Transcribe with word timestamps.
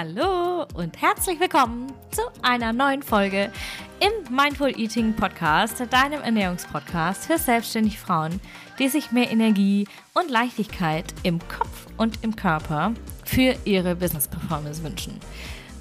Hallo 0.00 0.64
und 0.72 1.02
herzlich 1.02 1.38
willkommen 1.40 1.92
zu 2.10 2.22
einer 2.40 2.72
neuen 2.72 3.02
Folge 3.02 3.52
im 4.00 4.34
Mindful 4.34 4.70
Eating 4.80 5.14
Podcast, 5.14 5.78
deinem 5.90 6.22
Ernährungspodcast 6.22 7.26
für 7.26 7.36
selbstständige 7.36 7.98
Frauen, 7.98 8.40
die 8.78 8.88
sich 8.88 9.12
mehr 9.12 9.30
Energie 9.30 9.86
und 10.14 10.30
Leichtigkeit 10.30 11.04
im 11.22 11.38
Kopf 11.38 11.86
und 11.98 12.24
im 12.24 12.34
Körper 12.34 12.94
für 13.26 13.54
ihre 13.66 13.94
Business 13.94 14.26
Performance 14.26 14.82
wünschen. 14.82 15.20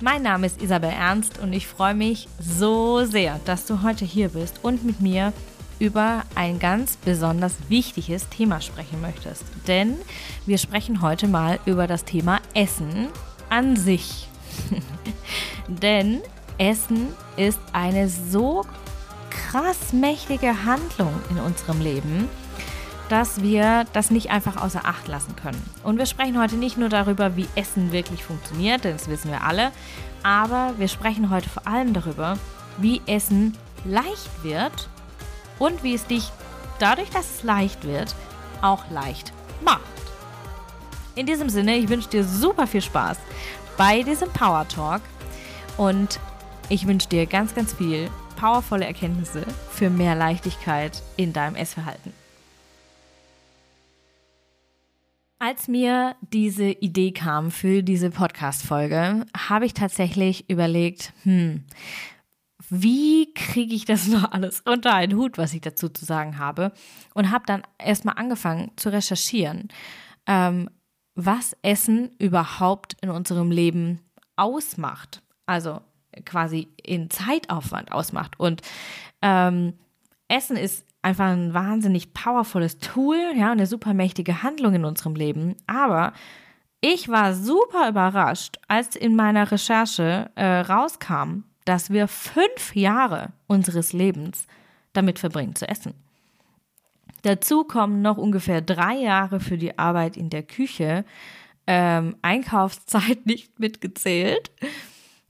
Mein 0.02 0.22
Name 0.22 0.48
ist 0.48 0.62
Isabel 0.62 0.90
Ernst 0.90 1.40
und 1.40 1.54
ich 1.54 1.66
freue 1.66 1.96
mich 1.96 2.28
so 2.42 3.06
sehr, 3.06 3.40
dass 3.46 3.68
du 3.68 3.84
heute 3.84 4.04
hier 4.04 4.28
bist 4.28 4.60
und 4.64 4.84
mit 4.84 5.00
mir 5.00 5.32
über 5.80 6.24
ein 6.36 6.60
ganz 6.60 6.98
besonders 6.98 7.56
wichtiges 7.70 8.28
Thema 8.28 8.60
sprechen 8.60 9.00
möchtest. 9.00 9.46
Denn 9.66 9.96
wir 10.46 10.58
sprechen 10.58 11.02
heute 11.02 11.30
mal 11.30 11.58
über 11.66 11.88
das 11.88 12.04
Thema 12.04 12.42
Essen 12.54 13.08
an 13.50 13.76
sich. 13.76 14.28
Denn 15.68 16.22
Essen 16.58 17.08
ist 17.38 17.60
eine 17.74 18.10
so 18.10 18.66
krass 19.30 19.94
mächtige 19.94 20.66
Handlung 20.66 21.14
in 21.30 21.40
unserem 21.40 21.82
Leben, 21.82 22.30
dass 23.10 23.42
wir 23.42 23.86
das 23.94 24.12
nicht 24.12 24.30
einfach 24.30 24.58
außer 24.62 24.86
Acht 24.86 25.08
lassen 25.08 25.36
können. 25.36 25.62
Und 25.84 25.98
wir 25.98 26.06
sprechen 26.06 26.40
heute 26.40 26.56
nicht 26.56 26.78
nur 26.78 26.90
darüber, 26.90 27.36
wie 27.36 27.48
Essen 27.56 27.92
wirklich 27.92 28.24
funktioniert, 28.24 28.84
denn 28.84 28.94
das 28.94 29.10
wissen 29.10 29.32
wir 29.32 29.44
alle, 29.44 29.72
aber 30.22 30.74
wir 30.78 30.88
sprechen 30.88 31.30
heute 31.30 31.50
vor 31.50 31.66
allem 31.66 31.94
darüber, 31.94 32.38
wie 32.78 33.02
Essen 33.08 33.58
leicht 33.86 34.44
wird 34.44 34.90
und 35.58 35.84
wie 35.84 35.96
es 35.96 36.06
dich 36.06 36.32
dadurch, 36.80 37.10
dass 37.10 37.38
es 37.38 37.44
leicht 37.44 37.86
wird, 37.86 38.16
auch 38.62 38.90
leicht 38.92 39.34
macht. 39.64 39.82
In 41.20 41.26
diesem 41.26 41.50
Sinne, 41.50 41.76
ich 41.76 41.90
wünsche 41.90 42.08
dir 42.08 42.24
super 42.24 42.66
viel 42.66 42.82
Spaß 42.82 43.18
bei 43.78 44.04
diesem 44.04 44.30
Power 44.30 44.66
Talk 44.70 45.02
und 45.76 46.18
ich 46.70 46.88
wünsche 46.88 47.10
dir 47.10 47.26
ganz, 47.26 47.54
ganz 47.54 47.74
viel 47.74 48.10
powervolle 48.38 48.86
Erkenntnisse 48.86 49.46
für 49.70 49.90
mehr 49.90 50.16
Leichtigkeit 50.16 51.04
in 51.18 51.34
deinem 51.34 51.58
Essverhalten. 51.58 52.14
Als 55.40 55.68
mir 55.68 56.16
diese 56.22 56.70
Idee 56.70 57.12
kam 57.12 57.52
für 57.52 57.84
diese 57.84 58.12
Podcast-Folge, 58.12 59.26
habe 59.36 59.66
ich 59.66 59.74
tatsächlich 59.74 60.50
überlegt, 60.50 61.12
hm, 61.24 61.66
wie 62.70 63.34
kriege 63.34 63.76
ich 63.76 63.84
das 63.84 64.08
noch 64.08 64.32
alles 64.32 64.62
unter 64.62 64.94
einen 64.94 65.18
Hut, 65.18 65.38
was 65.38 65.54
ich 65.54 65.60
dazu 65.60 65.90
zu 65.90 66.06
sagen 66.06 66.38
habe? 66.38 66.72
Und 67.14 67.30
habe 67.30 67.44
dann 67.46 67.64
erstmal 67.78 68.16
angefangen 68.16 68.72
zu 68.78 68.88
recherchieren, 68.88 69.68
ähm, 70.26 70.70
was 71.26 71.56
Essen 71.62 72.12
überhaupt 72.18 72.96
in 73.02 73.10
unserem 73.10 73.52
Leben 73.52 74.00
ausmacht. 74.36 75.22
Also 75.46 75.82
quasi 76.26 76.70
in 76.82 77.10
Zeitaufwand 77.10 77.92
ausmacht. 77.92 78.40
Und 78.40 78.62
ähm, 79.22 79.74
Essen 80.28 80.56
ist 80.56 80.86
einfach 81.02 81.28
ein 81.28 81.54
wahnsinnig 81.54 82.14
powervolles 82.14 82.80
Tool, 82.80 83.18
ja, 83.36 83.52
eine 83.52 83.68
super 83.68 83.94
mächtige 83.94 84.44
Handlung 84.44 84.74
in 84.76 84.86
unserem 84.86 85.16
Leben. 85.16 85.56
Aber 85.68 86.14
ich 86.82 87.10
war 87.10 87.34
super 87.34 87.90
überrascht, 87.90 88.58
als 88.68 88.96
in 88.96 89.16
meiner 89.16 89.52
Recherche 89.52 90.32
äh, 90.36 90.60
rauskam, 90.62 91.44
dass 91.66 91.90
wir 91.90 92.08
fünf 92.08 92.76
Jahre 92.76 93.34
unseres 93.48 93.94
Lebens 93.94 94.48
damit 94.94 95.20
verbringen 95.20 95.56
zu 95.56 95.68
essen. 95.68 95.94
Dazu 97.24 97.64
kommen 97.64 98.02
noch 98.02 98.18
ungefähr 98.18 98.62
drei 98.62 98.96
Jahre 98.96 99.40
für 99.40 99.58
die 99.58 99.78
Arbeit 99.78 100.18
in 100.18 100.30
der 100.30 100.44
Küche, 100.44 101.06
ähm, 101.68 102.16
Einkaufszeit 102.22 103.26
nicht 103.26 103.60
mitgezählt. 103.60 104.52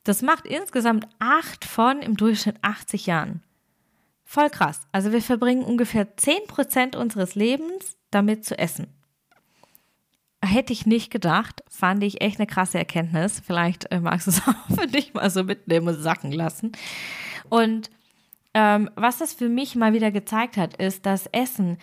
Das 0.04 0.22
macht 0.22 0.46
insgesamt 0.46 1.08
acht 1.20 1.66
von 1.66 2.02
im 2.02 2.16
Durchschnitt 2.16 2.58
80 2.62 3.06
Jahren. 3.06 3.44
Voll 4.24 4.50
krass. 4.50 4.81
Also 4.91 5.12
wir 5.12 5.22
verbringen 5.22 5.63
ungefähr 5.63 6.16
10% 6.16 6.96
unseres 6.96 7.36
Lebens 7.36 7.97
damit 8.12 8.46
zu 8.46 8.58
essen. 8.58 8.88
Hätte 10.42 10.72
ich 10.72 10.86
nicht 10.86 11.12
gedacht, 11.12 11.63
fand 11.68 12.03
ich 12.03 12.22
echt 12.22 12.40
eine 12.40 12.47
krasse 12.47 12.78
Erkenntnis. 12.78 13.42
Vielleicht 13.46 13.92
äh, 13.92 14.00
magst 14.00 14.28
du 14.28 14.31
es 14.31 14.42
auch 14.47 14.75
für 14.75 14.88
dich 14.88 15.13
mal 15.13 15.30
so 15.30 15.44
mitnehmen 15.44 15.90
und 15.90 16.02
sacken 16.02 16.31
lassen. 16.31 16.72
Und 17.50 17.90
ähm, 18.59 18.90
was 18.96 19.20
das 19.20 19.31
für 19.31 19.47
mich 19.47 19.78
mal 19.78 19.94
wieder 19.94 20.12
gezeigt 20.12 20.58
hat, 20.58 20.75
ist, 20.75 21.06
dass 21.06 21.28
Essen, 21.28 21.78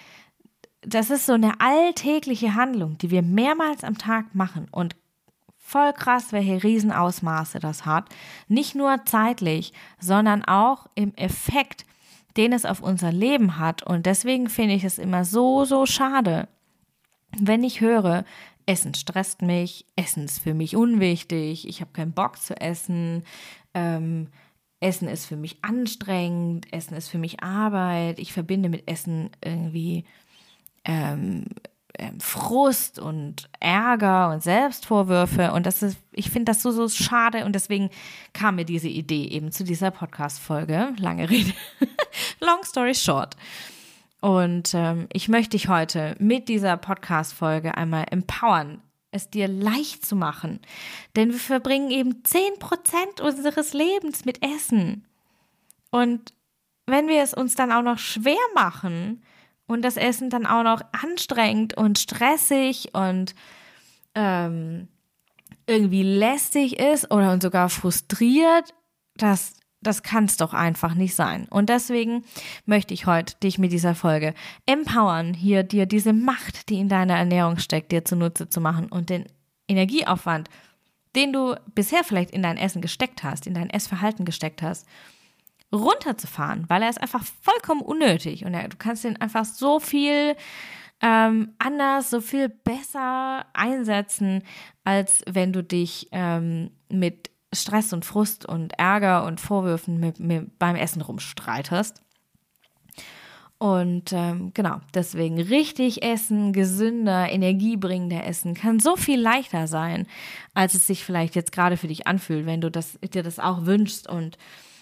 das 0.82 1.08
ist 1.08 1.24
so 1.24 1.32
eine 1.32 1.58
alltägliche 1.58 2.54
Handlung, 2.54 2.98
die 2.98 3.10
wir 3.10 3.22
mehrmals 3.22 3.82
am 3.82 3.96
Tag 3.96 4.34
machen 4.34 4.68
und 4.70 4.94
voll 5.56 5.94
krass, 5.94 6.32
welche 6.32 6.62
Riesenausmaße 6.62 7.60
das 7.60 7.86
hat. 7.86 8.10
Nicht 8.48 8.74
nur 8.74 9.06
zeitlich, 9.06 9.72
sondern 9.98 10.44
auch 10.44 10.86
im 10.94 11.14
Effekt, 11.14 11.86
den 12.36 12.52
es 12.52 12.66
auf 12.66 12.82
unser 12.82 13.10
Leben 13.10 13.58
hat. 13.58 13.82
Und 13.82 14.04
deswegen 14.04 14.50
finde 14.50 14.74
ich 14.74 14.84
es 14.84 14.98
immer 14.98 15.24
so, 15.24 15.64
so 15.64 15.86
schade, 15.86 16.46
wenn 17.38 17.64
ich 17.64 17.80
höre, 17.80 18.26
Essen 18.66 18.92
stresst 18.92 19.40
mich, 19.40 19.86
Essen 19.96 20.26
ist 20.26 20.40
für 20.40 20.52
mich 20.52 20.76
unwichtig, 20.76 21.66
ich 21.66 21.80
habe 21.80 21.92
keinen 21.92 22.12
Bock 22.12 22.36
zu 22.36 22.60
essen, 22.60 23.24
ähm, 23.72 24.28
Essen 24.80 25.08
ist 25.08 25.26
für 25.26 25.36
mich 25.36 25.58
anstrengend, 25.62 26.72
Essen 26.72 26.94
ist 26.94 27.08
für 27.08 27.18
mich 27.18 27.42
Arbeit, 27.42 28.18
ich 28.18 28.32
verbinde 28.32 28.68
mit 28.68 28.90
Essen 28.90 29.30
irgendwie 29.42 30.04
ähm, 30.84 31.46
ähm, 31.98 32.20
Frust 32.20 32.98
und 32.98 33.48
Ärger 33.58 34.30
und 34.30 34.42
Selbstvorwürfe 34.42 35.52
und 35.52 35.64
das 35.64 35.82
ist, 35.82 35.98
ich 36.12 36.30
finde 36.30 36.52
das 36.52 36.62
so, 36.62 36.70
so 36.70 36.88
schade 36.88 37.44
und 37.44 37.54
deswegen 37.54 37.90
kam 38.34 38.56
mir 38.56 38.66
diese 38.66 38.88
Idee 38.88 39.24
eben 39.28 39.50
zu 39.50 39.64
dieser 39.64 39.90
Podcast-Folge. 39.90 40.92
Lange 40.98 41.30
Rede. 41.30 41.52
Long 42.40 42.62
story 42.64 42.94
short. 42.94 43.36
Und 44.20 44.74
ähm, 44.74 45.06
ich 45.12 45.28
möchte 45.28 45.50
dich 45.50 45.68
heute 45.68 46.16
mit 46.18 46.48
dieser 46.48 46.76
Podcast-Folge 46.76 47.76
einmal 47.76 48.06
empowern, 48.10 48.82
es 49.16 49.30
dir 49.30 49.48
leicht 49.48 50.06
zu 50.06 50.14
machen. 50.14 50.60
Denn 51.16 51.32
wir 51.32 51.38
verbringen 51.38 51.90
eben 51.90 52.22
10% 52.22 53.20
unseres 53.20 53.72
Lebens 53.72 54.24
mit 54.24 54.42
Essen. 54.42 55.06
Und 55.90 56.32
wenn 56.86 57.08
wir 57.08 57.22
es 57.22 57.34
uns 57.34 57.54
dann 57.54 57.72
auch 57.72 57.82
noch 57.82 57.98
schwer 57.98 58.36
machen 58.54 59.22
und 59.66 59.82
das 59.82 59.96
Essen 59.96 60.30
dann 60.30 60.46
auch 60.46 60.62
noch 60.62 60.82
anstrengend 60.92 61.76
und 61.76 61.98
stressig 61.98 62.94
und 62.94 63.34
ähm, 64.14 64.88
irgendwie 65.66 66.04
lästig 66.04 66.78
ist 66.78 67.10
oder 67.10 67.38
sogar 67.40 67.68
frustriert, 67.68 68.72
das 69.16 69.54
das 69.80 70.02
kann 70.02 70.24
es 70.24 70.36
doch 70.36 70.54
einfach 70.54 70.94
nicht 70.94 71.14
sein. 71.14 71.46
Und 71.48 71.68
deswegen 71.68 72.24
möchte 72.64 72.94
ich 72.94 73.06
heute 73.06 73.36
dich 73.42 73.58
mit 73.58 73.72
dieser 73.72 73.94
Folge 73.94 74.34
empowern, 74.66 75.34
hier 75.34 75.62
dir 75.62 75.86
diese 75.86 76.12
Macht, 76.12 76.68
die 76.68 76.78
in 76.78 76.88
deiner 76.88 77.16
Ernährung 77.16 77.58
steckt, 77.58 77.92
dir 77.92 78.04
zunutze 78.04 78.48
zu 78.48 78.60
machen 78.60 78.88
und 78.88 79.10
den 79.10 79.26
Energieaufwand, 79.68 80.48
den 81.14 81.32
du 81.32 81.54
bisher 81.74 82.04
vielleicht 82.04 82.30
in 82.30 82.42
dein 82.42 82.58
Essen 82.58 82.82
gesteckt 82.82 83.22
hast, 83.22 83.46
in 83.46 83.54
dein 83.54 83.70
Essverhalten 83.70 84.24
gesteckt 84.24 84.62
hast, 84.62 84.86
runterzufahren, 85.72 86.64
weil 86.68 86.82
er 86.82 86.90
ist 86.90 87.00
einfach 87.00 87.24
vollkommen 87.42 87.80
unnötig 87.80 88.44
und 88.44 88.52
du 88.52 88.76
kannst 88.78 89.04
ihn 89.04 89.16
einfach 89.16 89.44
so 89.44 89.80
viel 89.80 90.36
ähm, 91.02 91.54
anders, 91.58 92.10
so 92.10 92.20
viel 92.20 92.48
besser 92.48 93.46
einsetzen, 93.52 94.42
als 94.84 95.22
wenn 95.28 95.52
du 95.52 95.62
dich 95.62 96.08
ähm, 96.12 96.70
mit 96.88 97.30
Stress 97.56 97.92
und 97.92 98.04
Frust 98.04 98.46
und 98.46 98.78
Ärger 98.78 99.24
und 99.24 99.40
Vorwürfen 99.40 99.98
mit, 99.98 100.20
mit 100.20 100.58
beim 100.58 100.76
Essen 100.76 101.02
rumstreitest. 101.02 102.02
Und 103.58 104.12
ähm, 104.12 104.50
genau, 104.52 104.80
deswegen 104.92 105.40
richtig 105.40 106.02
essen, 106.02 106.52
gesünder, 106.52 107.30
energiebringender 107.30 108.26
Essen 108.26 108.52
kann 108.52 108.80
so 108.80 108.96
viel 108.96 109.18
leichter 109.18 109.66
sein, 109.66 110.06
als 110.52 110.74
es 110.74 110.86
sich 110.86 111.04
vielleicht 111.04 111.34
jetzt 111.34 111.52
gerade 111.52 111.78
für 111.78 111.88
dich 111.88 112.06
anfühlt, 112.06 112.44
wenn 112.44 112.60
du 112.60 112.70
das, 112.70 112.98
dir 113.14 113.22
das 113.22 113.38
auch 113.38 113.64
wünschst 113.64 114.08
und 114.08 114.36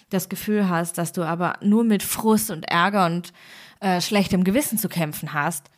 das 0.09 0.27
Gefühl 0.27 0.69
hast, 0.69 0.97
dass 0.97 1.13
du 1.13 1.23
aber 1.23 1.53
nur 1.61 1.85
mit 1.85 2.03
Frust 2.03 2.51
und 2.51 2.69
Ärger 2.69 3.05
und 3.05 3.31
äh, 3.79 4.01
schlechtem 4.01 4.43
Gewissen 4.43 4.77
zu 4.77 4.89
kämpfen 4.89 5.33
hast. 5.33 5.69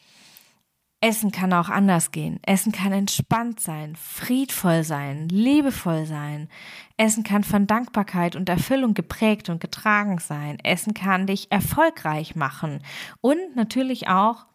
Essen 1.00 1.32
kann 1.32 1.54
auch 1.54 1.70
anders 1.70 2.12
gehen. 2.12 2.40
Essen 2.42 2.72
kann 2.72 2.92
entspannt 2.92 3.60
sein, 3.60 3.96
friedvoll 3.96 4.84
sein, 4.84 5.30
liebevoll 5.30 6.06
sein. 6.06 6.50
Essen 6.98 7.24
kann 7.24 7.44
von 7.44 7.68
Dankbarkeit 7.68 8.36
und 8.36 8.50
Erfüllung 8.50 8.96
geprägt 8.96 9.50
und 9.50 9.60
getragen 9.60 10.18
sein. 10.18 10.58
Essen 10.64 10.96
kann 10.96 11.28
dich 11.28 11.52
erfolgreich 11.52 12.36
machen 12.36 12.82
und 13.22 13.56
natürlich 13.56 14.08
auch 14.08 14.48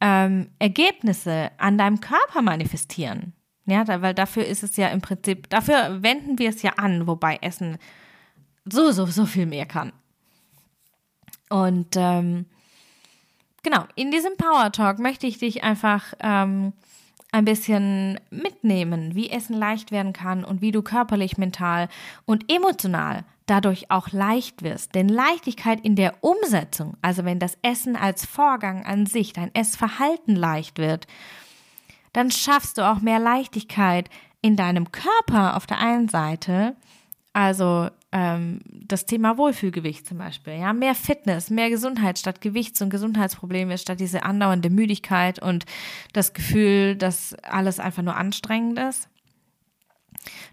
ähm, 0.00 0.50
Ergebnisse 0.58 1.50
an 1.56 1.78
deinem 1.78 2.00
Körper 2.00 2.42
manifestieren. 2.42 3.32
Ja, 3.64 3.84
da, 3.84 4.02
weil 4.02 4.12
dafür 4.12 4.44
ist 4.44 4.62
es 4.62 4.76
ja 4.76 4.88
im 4.88 5.00
Prinzip, 5.00 5.48
dafür 5.48 6.02
wenden 6.02 6.38
wir 6.38 6.50
es 6.50 6.62
ja 6.62 6.72
an, 6.72 7.06
wobei 7.06 7.36
Essen 7.36 7.78
so, 8.64 8.90
so, 8.90 9.06
so 9.06 9.24
viel 9.24 9.46
mehr 9.46 9.66
kann. 9.66 9.92
Und 11.48 11.96
ähm, 11.96 12.46
genau, 13.62 13.84
in 13.94 14.10
diesem 14.10 14.36
Power 14.36 14.72
Talk 14.72 14.98
möchte 14.98 15.26
ich 15.26 15.38
dich 15.38 15.62
einfach 15.62 16.14
ähm, 16.20 16.72
ein 17.32 17.44
bisschen 17.46 18.20
mitnehmen, 18.30 19.14
wie 19.14 19.30
Essen 19.30 19.56
leicht 19.56 19.90
werden 19.90 20.12
kann 20.12 20.44
und 20.44 20.60
wie 20.60 20.70
du 20.70 20.82
körperlich, 20.82 21.38
mental 21.38 21.88
und 22.26 22.52
emotional 22.52 23.24
dadurch 23.46 23.90
auch 23.90 24.12
leicht 24.12 24.62
wirst. 24.62 24.94
Denn 24.94 25.08
Leichtigkeit 25.08 25.80
in 25.80 25.96
der 25.96 26.14
Umsetzung, 26.22 26.96
also 27.02 27.24
wenn 27.24 27.38
das 27.38 27.58
Essen 27.62 27.96
als 27.96 28.24
Vorgang 28.26 28.84
an 28.84 29.06
sich, 29.06 29.32
dein 29.32 29.54
Essverhalten 29.54 30.36
leicht 30.36 30.78
wird, 30.78 31.06
dann 32.12 32.30
schaffst 32.30 32.78
du 32.78 32.88
auch 32.88 33.00
mehr 33.00 33.18
Leichtigkeit 33.18 34.10
in 34.42 34.56
deinem 34.56 34.92
Körper 34.92 35.56
auf 35.56 35.66
der 35.66 35.78
einen 35.78 36.08
Seite, 36.08 36.76
also 37.32 37.88
ähm, 38.12 38.60
das 38.66 39.06
Thema 39.06 39.38
Wohlfühlgewicht 39.38 40.06
zum 40.06 40.18
Beispiel, 40.18 40.54
ja, 40.54 40.72
mehr 40.72 40.94
Fitness, 40.94 41.48
mehr 41.50 41.70
Gesundheit 41.70 42.18
statt 42.18 42.40
Gewichts- 42.40 42.82
und 42.82 42.90
Gesundheitsprobleme, 42.90 43.78
statt 43.78 44.00
diese 44.00 44.22
andauernde 44.22 44.70
Müdigkeit 44.70 45.42
und 45.42 45.64
das 46.12 46.34
Gefühl, 46.34 46.94
dass 46.94 47.34
alles 47.42 47.80
einfach 47.80 48.02
nur 48.02 48.16
anstrengend 48.16 48.78
ist. 48.78 49.08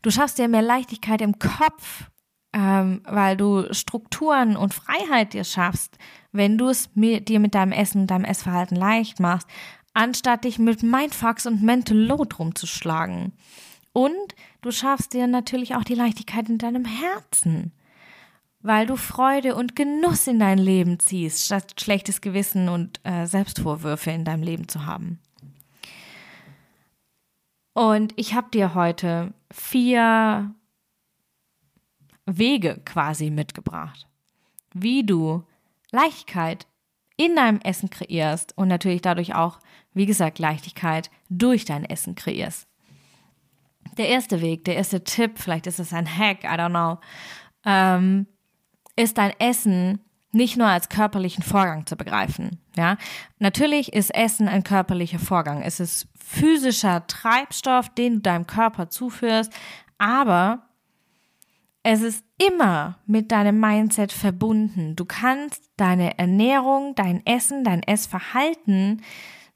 Du 0.02 0.10
schaffst 0.10 0.38
dir 0.38 0.48
mehr 0.48 0.62
Leichtigkeit 0.62 1.22
im 1.22 1.38
Kopf, 1.38 2.06
ähm, 2.54 3.02
weil 3.04 3.36
du 3.36 3.72
Strukturen 3.74 4.56
und 4.56 4.74
Freiheit 4.74 5.34
dir 5.34 5.44
schaffst, 5.44 5.98
wenn 6.32 6.58
du 6.58 6.70
es 6.70 6.90
dir 6.96 7.40
mit 7.40 7.56
deinem 7.56 7.74
Essen, 7.74 8.08
deinem 8.08 8.24
Essverhalten 8.24 8.78
leicht 8.78 9.20
machst, 9.20 9.48
anstatt 9.94 10.46
dich 10.46 10.60
mit 10.60 10.82
Mindfucks 10.82 11.46
und 11.46 11.62
Mental 11.62 11.98
Load 11.98 12.36
rumzuschlagen. 12.38 13.34
Und 13.94 14.36
du 14.62 14.72
schaffst 14.72 15.14
dir 15.14 15.28
natürlich 15.28 15.76
auch 15.76 15.84
die 15.84 15.96
Leichtigkeit 15.96 16.48
in 16.50 16.58
deinem 16.58 16.86
Herzen, 16.86 17.74
weil 18.62 18.86
du 18.86 18.96
Freude 18.96 19.56
und 19.56 19.76
Genuss 19.76 20.28
in 20.28 20.40
dein 20.40 20.58
Leben 20.58 21.00
ziehst, 21.00 21.46
statt 21.46 21.80
schlechtes 21.80 22.22
Gewissen 22.22 22.70
und 22.70 23.00
äh, 23.04 23.26
Selbstvorwürfe 23.26 24.12
in 24.12 24.26
deinem 24.26 24.44
Leben 24.44 24.68
zu 24.68 24.86
haben. 24.86 25.20
Und 27.74 28.14
ich 28.18 28.34
habe 28.34 28.50
dir 28.52 28.74
heute 28.74 29.34
vier 29.52 30.54
Wege 32.26 32.82
quasi 32.86 33.30
mitgebracht, 33.30 34.08
wie 34.74 35.04
du 35.04 35.44
Leichtigkeit 35.92 36.68
in 37.16 37.36
deinem 37.36 37.60
Essen 37.62 37.90
kreierst 37.90 38.58
und 38.58 38.68
natürlich 38.68 39.02
dadurch 39.02 39.34
auch, 39.34 39.60
wie 39.94 40.06
gesagt, 40.06 40.40
Leichtigkeit 40.40 41.10
durch 41.30 41.66
dein 41.66 41.86
Essen 41.86 42.16
kreierst 42.16 42.69
der 44.00 44.10
erste 44.10 44.42
Weg, 44.42 44.66
der 44.66 44.76
erste 44.76 45.04
Tipp, 45.04 45.34
vielleicht 45.38 45.68
ist 45.68 45.80
es 45.80 45.94
ein 45.94 46.08
Hack, 46.08 46.44
I 46.44 46.48
don't 46.48 46.70
know, 46.70 47.00
ähm, 47.66 48.28
ist 48.96 49.18
dein 49.18 49.34
Essen 49.40 50.00
nicht 50.32 50.58
nur 50.58 50.68
als 50.68 50.90
körperlichen 50.90 51.44
Vorgang 51.44 51.86
zu 51.86 51.96
begreifen. 51.96 52.60
Ja, 52.76 52.98
natürlich 53.40 53.94
ist 53.94 54.14
Essen 54.14 54.48
ein 54.48 54.64
körperlicher 54.64 55.20
Vorgang. 55.20 55.62
Es 55.62 55.80
ist 55.80 56.08
physischer 56.18 57.08
Treibstoff, 57.08 57.90
den 57.90 58.16
du 58.16 58.20
deinem 58.22 58.48
Körper 58.48 58.90
zuführst, 58.90 59.52
aber 59.98 60.70
es 61.84 62.02
ist 62.02 62.24
immer 62.38 63.00
mit 63.06 63.32
deinem 63.32 63.60
Mindset 63.60 64.12
verbunden. 64.12 64.96
Du 64.96 65.06
kannst 65.06 65.72
deine 65.78 66.20
Ernährung, 66.20 66.94
dein 66.96 67.26
Essen, 67.26 67.64
dein 67.64 67.82
Essverhalten 67.82 69.02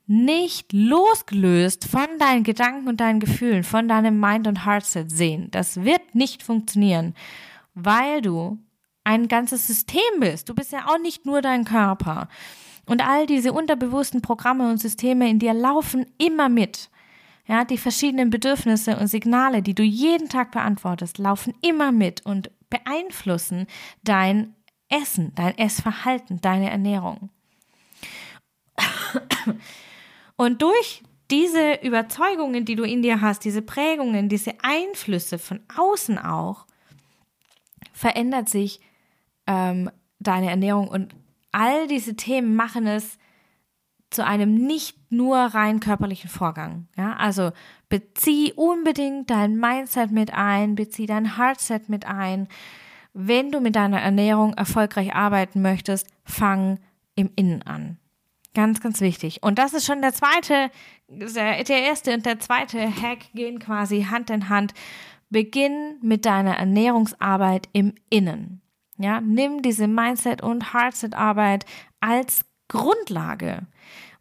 nicht 0.06 0.74
losgelöst 0.74 1.86
von 1.86 2.08
deinen 2.20 2.44
Gedanken 2.44 2.88
und 2.88 3.00
deinen 3.00 3.20
Gefühlen, 3.20 3.64
von 3.64 3.88
deinem 3.88 4.20
Mind- 4.20 4.48
und 4.48 4.66
Heartset 4.66 5.10
sehen. 5.10 5.50
Das 5.52 5.84
wird 5.84 6.14
nicht 6.14 6.44
funktionieren, 6.44 7.16
weil 7.74 8.22
du 8.22 8.58
ein 9.04 9.28
ganzes 9.28 9.68
System 9.68 10.02
bist. 10.20 10.50
Du 10.50 10.56
bist 10.56 10.72
ja 10.72 10.88
auch 10.88 11.00
nicht 11.00 11.26
nur 11.26 11.42
dein 11.42 11.66
Körper. 11.66 12.28
Und 12.86 13.06
all 13.06 13.26
diese 13.26 13.54
unterbewussten 13.54 14.22
Programme 14.22 14.70
und 14.70 14.78
Systeme 14.78 15.30
in 15.30 15.40
dir 15.40 15.54
laufen 15.54 16.06
immer 16.18 16.50
mit. 16.50 16.90
Ja, 17.46 17.66
die 17.66 17.78
verschiedenen 17.78 18.30
Bedürfnisse 18.30 18.98
und 18.98 19.08
Signale, 19.08 19.62
die 19.62 19.76
du 19.76 19.84
jeden 19.84 20.30
Tag 20.30 20.52
beantwortest, 20.52 21.18
laufen 21.18 21.54
immer 21.62 21.92
mit 21.92 22.26
und 22.26 22.52
beeinflussen 22.70 23.68
dein 24.04 24.56
Essen, 24.90 25.34
dein 25.36 25.58
Essverhalten, 25.58 26.40
deine 26.42 26.70
Ernährung. 26.70 27.30
Und 30.44 30.62
durch 30.62 31.04
diese 31.32 31.76
Überzeugungen, 31.84 32.66
die 32.66 32.76
du 32.76 32.84
in 32.84 33.02
dir 33.02 33.22
hast, 33.22 33.46
diese 33.46 33.62
Prägungen, 33.62 34.28
diese 34.28 34.52
Einflüsse 34.62 35.40
von 35.40 35.62
außen 35.74 36.18
auch, 36.18 36.66
verändert 37.94 38.50
sich 38.50 38.82
ähm, 39.48 39.90
deine 40.20 40.50
Ernährung 40.50 40.90
und 40.90 41.16
all 41.54 41.88
diese 41.88 42.18
Themen 42.18 42.58
machen 42.58 42.88
es 42.88 43.18
zu 44.10 44.26
einem 44.26 44.54
nicht 44.54 44.98
nur 45.10 45.38
rein 45.38 45.80
körperlichen 45.80 46.30
Vorgang. 46.30 46.90
Ja, 46.98 47.16
also 47.16 47.52
bezieh 47.88 48.52
unbedingt 48.52 49.30
dein 49.30 49.56
Mindset 49.56 50.12
mit 50.12 50.34
ein, 50.34 50.76
bezieh 50.76 51.06
dein 51.06 51.38
Heartset 51.38 51.88
mit 51.88 52.06
ein. 52.06 52.50
Wenn 53.14 53.50
du 53.50 53.62
mit 53.62 53.78
deiner 53.78 54.02
Ernährung 54.02 54.56
erfolgreich 54.56 55.16
arbeiten 55.16 55.62
möchtest, 55.62 56.06
fang 56.26 56.80
im 57.16 57.30
Innen 57.38 57.62
an. 57.62 57.98
Ganz, 58.54 58.82
ganz 58.82 59.02
wichtig. 59.02 59.42
Und 59.42 59.58
das 59.58 59.74
ist 59.74 59.86
schon 59.86 60.02
der 60.02 60.14
zweite, 60.14 60.70
der, 61.08 61.68
erste 61.68 62.14
und 62.14 62.26
der 62.26 62.40
zweite 62.40 62.80
Hack 62.80 63.20
gehen 63.34 63.60
quasi 63.60 64.04
Hand 64.04 64.30
in 64.30 64.50
Hand. 64.50 64.74
Beginn 65.30 65.98
mit 66.02 66.26
deiner 66.26 66.58
Ernährungsarbeit 66.58 67.68
im 67.74 67.96
Innen. 68.10 68.62
Ja, 68.98 69.20
nimm 69.22 69.64
diese 69.64 69.88
Mindset- 69.88 70.44
und 70.44 70.74
Heartset-Arbeit 70.74 71.66
als 72.00 72.46
Grundlage, 72.68 73.66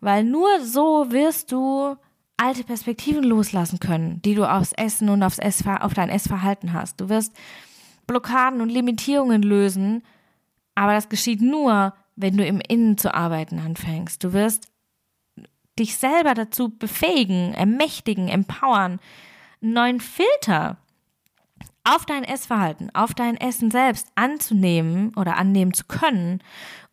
weil 0.01 0.25
nur 0.25 0.49
so 0.65 1.11
wirst 1.11 1.53
du 1.53 1.97
alte 2.39 2.65
Perspektiven 2.65 3.23
loslassen 3.23 3.79
können, 3.79 4.23
die 4.23 4.35
du 4.35 4.51
aufs 4.51 4.73
Essen 4.73 5.11
und 5.11 5.23
aufs 5.23 5.39
Essver 5.39 5.85
auf 5.85 5.93
dein 5.93 6.09
Essverhalten 6.09 6.73
hast. 6.73 7.01
Du 7.01 7.11
wirst 7.11 7.37
Blockaden 8.07 8.61
und 8.63 8.71
Limitierungen 8.71 9.43
lösen, 9.43 10.03
aber 10.75 10.95
das 10.95 11.11
geschieht 11.11 11.43
nur, 11.43 11.95
wenn 12.23 12.37
du 12.37 12.47
im 12.47 12.61
Innen 12.67 12.97
zu 12.97 13.13
arbeiten 13.13 13.59
anfängst. 13.59 14.25
Du 14.25 14.33
wirst 14.33 14.69
dich 15.79 15.97
selber 15.97 16.35
dazu 16.35 16.71
befähigen, 16.71 17.55
ermächtigen, 17.55 18.29
empowern, 18.29 19.01
einen 19.61 19.73
neuen 19.73 20.01
Filter 20.01 20.79
auf 21.85 22.07
dein 22.07 22.25
Essverhalten, 22.25 22.95
auf 22.95 23.15
dein 23.15 23.37
Essen 23.37 23.71
selbst 23.71 24.09
anzunehmen 24.15 25.13
oder 25.17 25.37
annehmen 25.37 25.75
zu 25.75 25.85
können 25.85 26.41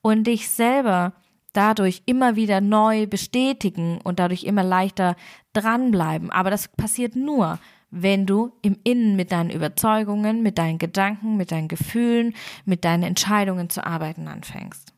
und 0.02 0.26
dich 0.26 0.50
selber 0.50 1.14
dadurch 1.54 2.02
immer 2.06 2.36
wieder 2.36 2.62
neu 2.62 3.08
bestätigen 3.08 4.00
und 4.04 4.20
dadurch 4.20 4.44
immer 4.44 4.64
leichter 4.64 5.16
dranbleiben. 5.54 6.32
Aber 6.32 6.50
das 6.50 6.68
passiert 6.70 7.16
nur, 7.16 7.60
wenn 7.92 8.26
du 8.26 8.52
im 8.62 8.78
Innen 8.84 9.16
mit 9.16 9.32
deinen 9.32 9.50
Überzeugungen, 9.50 10.44
mit 10.44 10.58
deinen 10.58 10.78
Gedanken, 10.78 11.38
mit 11.38 11.52
deinen 11.52 11.68
Gefühlen, 11.68 12.36
mit 12.66 12.86
deinen 12.86 13.04
Entscheidungen 13.04 13.70
zu 13.70 13.86
arbeiten 13.86 14.28
anfängst. 14.28 14.94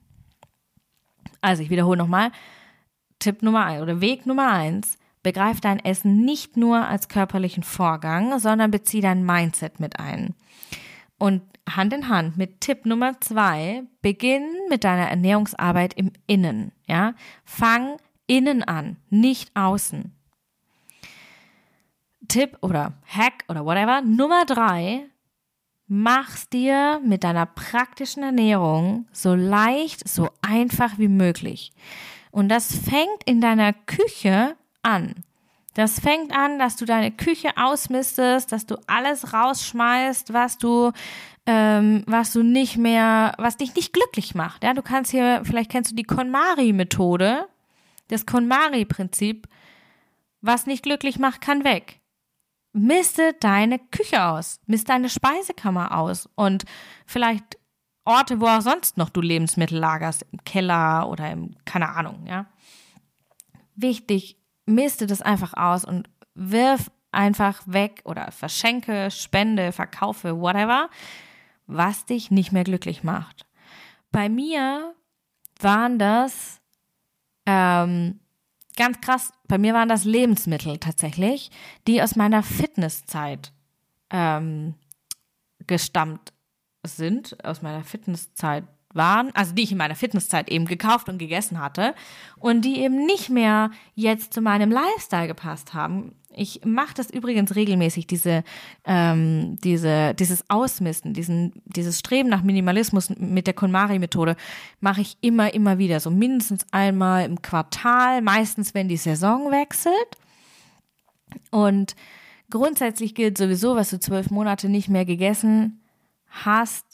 Also 1.41 1.63
ich 1.63 1.69
wiederhole 1.69 1.97
nochmal. 1.97 2.31
Tipp 3.19 3.43
Nummer 3.43 3.65
eins 3.65 3.81
oder 3.81 4.01
Weg 4.01 4.25
Nummer 4.25 4.51
eins. 4.51 4.97
Begreif 5.23 5.61
dein 5.61 5.79
Essen 5.79 6.25
nicht 6.25 6.57
nur 6.57 6.87
als 6.87 7.07
körperlichen 7.07 7.63
Vorgang, 7.63 8.39
sondern 8.39 8.71
bezieh 8.71 9.01
dein 9.01 9.23
Mindset 9.23 9.79
mit 9.79 9.99
ein. 9.99 10.33
Und 11.19 11.43
Hand 11.69 11.93
in 11.93 12.09
Hand 12.09 12.37
mit 12.37 12.61
Tipp 12.61 12.85
Nummer 12.85 13.19
zwei, 13.21 13.83
beginn 14.01 14.47
mit 14.69 14.83
deiner 14.83 15.09
Ernährungsarbeit 15.09 15.93
im 15.93 16.11
Innen. 16.25 16.71
Ja, 16.87 17.13
fang 17.45 17.97
innen 18.25 18.63
an, 18.63 18.97
nicht 19.09 19.55
außen. 19.55 20.15
Tipp 22.27 22.57
oder 22.61 22.93
Hack 23.05 23.43
oder 23.49 23.65
whatever. 23.65 24.01
Nummer 24.01 24.45
drei, 24.45 25.05
mach's 25.93 26.47
dir 26.47 27.01
mit 27.03 27.25
deiner 27.25 27.45
praktischen 27.45 28.23
Ernährung 28.23 29.07
so 29.11 29.35
leicht, 29.35 30.07
so 30.07 30.29
einfach 30.41 30.97
wie 30.99 31.09
möglich. 31.09 31.73
Und 32.31 32.47
das 32.47 32.73
fängt 32.73 33.25
in 33.25 33.41
deiner 33.41 33.73
Küche 33.73 34.55
an. 34.83 35.15
Das 35.73 35.99
fängt 35.99 36.33
an, 36.33 36.59
dass 36.59 36.77
du 36.77 36.85
deine 36.85 37.11
Küche 37.11 37.49
ausmistest, 37.57 38.53
dass 38.53 38.65
du 38.65 38.77
alles 38.87 39.33
rausschmeißt, 39.33 40.31
was 40.31 40.57
du, 40.57 40.93
ähm, 41.45 42.05
was 42.07 42.31
du 42.31 42.41
nicht 42.41 42.77
mehr, 42.77 43.33
was 43.37 43.57
dich 43.57 43.75
nicht 43.75 43.91
glücklich 43.91 44.33
macht. 44.33 44.63
Ja, 44.63 44.73
du 44.73 44.81
kannst 44.81 45.11
hier, 45.11 45.41
vielleicht 45.43 45.71
kennst 45.71 45.91
du 45.91 45.95
die 45.95 46.03
KonMari-Methode, 46.03 47.49
das 48.07 48.25
KonMari-Prinzip. 48.25 49.45
Was 50.39 50.67
nicht 50.67 50.83
glücklich 50.83 51.19
macht, 51.19 51.41
kann 51.41 51.65
weg 51.65 52.00
miste 52.73 53.33
deine 53.39 53.79
Küche 53.79 54.23
aus, 54.23 54.59
misst 54.65 54.89
deine 54.89 55.09
Speisekammer 55.09 55.97
aus 55.97 56.29
und 56.35 56.65
vielleicht 57.05 57.57
Orte, 58.05 58.39
wo 58.41 58.47
auch 58.47 58.61
sonst 58.61 58.97
noch 58.97 59.09
du 59.09 59.21
Lebensmittel 59.21 59.77
lagerst, 59.77 60.25
im 60.31 60.43
Keller 60.43 61.07
oder 61.07 61.29
im, 61.31 61.55
keine 61.65 61.89
Ahnung, 61.89 62.25
ja. 62.25 62.47
Wichtig, 63.75 64.37
miste 64.65 65.07
das 65.07 65.21
einfach 65.21 65.53
aus 65.53 65.85
und 65.85 66.09
wirf 66.33 66.91
einfach 67.11 67.61
weg 67.65 68.01
oder 68.05 68.31
verschenke, 68.31 69.11
spende, 69.11 69.71
verkaufe, 69.71 70.39
whatever, 70.39 70.89
was 71.67 72.05
dich 72.05 72.31
nicht 72.31 72.51
mehr 72.51 72.63
glücklich 72.63 73.03
macht. 73.03 73.45
Bei 74.11 74.29
mir 74.29 74.93
waren 75.59 75.99
das 75.99 76.61
ähm, 77.45 78.19
ganz 78.75 79.01
krass, 79.01 79.31
bei 79.47 79.57
mir 79.57 79.73
waren 79.73 79.89
das 79.89 80.03
Lebensmittel 80.03 80.77
tatsächlich, 80.77 81.51
die 81.87 82.01
aus 82.01 82.15
meiner 82.15 82.43
Fitnesszeit 82.43 83.51
ähm, 84.09 84.75
gestammt 85.67 86.33
sind, 86.85 87.43
aus 87.43 87.61
meiner 87.61 87.83
Fitnesszeit 87.83 88.63
waren, 88.95 89.31
also 89.33 89.53
die 89.53 89.63
ich 89.63 89.71
in 89.71 89.77
meiner 89.77 89.95
Fitnesszeit 89.95 90.49
eben 90.49 90.65
gekauft 90.65 91.09
und 91.09 91.17
gegessen 91.17 91.59
hatte 91.59 91.93
und 92.37 92.63
die 92.65 92.79
eben 92.79 93.05
nicht 93.05 93.29
mehr 93.29 93.71
jetzt 93.95 94.33
zu 94.33 94.41
meinem 94.41 94.71
Lifestyle 94.71 95.27
gepasst 95.27 95.73
haben. 95.73 96.15
Ich 96.33 96.61
mache 96.63 96.93
das 96.95 97.09
übrigens 97.09 97.55
regelmäßig, 97.55 98.07
diese, 98.07 98.43
ähm, 98.85 99.57
diese, 99.63 100.13
dieses 100.13 100.49
Ausmisten, 100.49 101.13
diesen, 101.13 101.51
dieses 101.65 101.99
Streben 101.99 102.29
nach 102.29 102.41
Minimalismus 102.41 103.09
mit 103.09 103.47
der 103.47 103.53
KonMari-Methode 103.53 104.35
mache 104.79 105.01
ich 105.01 105.17
immer, 105.21 105.53
immer 105.53 105.77
wieder, 105.77 105.99
so 105.99 106.09
mindestens 106.09 106.65
einmal 106.71 107.25
im 107.25 107.41
Quartal, 107.41 108.21
meistens 108.21 108.73
wenn 108.73 108.87
die 108.87 108.97
Saison 108.97 109.51
wechselt. 109.51 109.93
Und 111.49 111.95
grundsätzlich 112.49 113.13
gilt 113.13 113.37
sowieso, 113.37 113.75
was 113.75 113.89
du 113.89 113.99
zwölf 113.99 114.29
Monate 114.29 114.69
nicht 114.69 114.89
mehr 114.89 115.05
gegessen 115.05 115.81
hast, 116.27 116.85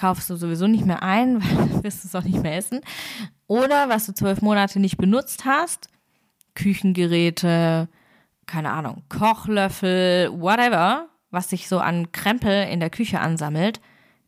kaufst 0.00 0.30
du 0.30 0.36
sowieso 0.36 0.66
nicht 0.66 0.86
mehr 0.86 1.02
ein, 1.02 1.42
weil 1.42 1.56
dann 1.56 1.84
wirst 1.84 2.04
du 2.04 2.08
es 2.08 2.14
auch 2.14 2.24
nicht 2.24 2.42
mehr 2.42 2.56
essen. 2.56 2.80
Oder 3.46 3.88
was 3.88 4.06
du 4.06 4.14
zwölf 4.14 4.40
Monate 4.40 4.80
nicht 4.80 4.96
benutzt 4.96 5.44
hast, 5.44 5.88
Küchengeräte, 6.54 7.88
keine 8.46 8.70
Ahnung, 8.70 9.02
Kochlöffel, 9.08 10.30
whatever, 10.32 11.08
was 11.30 11.50
sich 11.50 11.68
so 11.68 11.78
an 11.78 12.10
Krempel 12.12 12.66
in 12.68 12.80
der 12.80 12.90
Küche 12.90 13.20
ansammelt, 13.20 13.80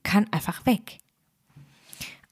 kann 0.03 0.27
einfach 0.31 0.67
weg. 0.67 0.99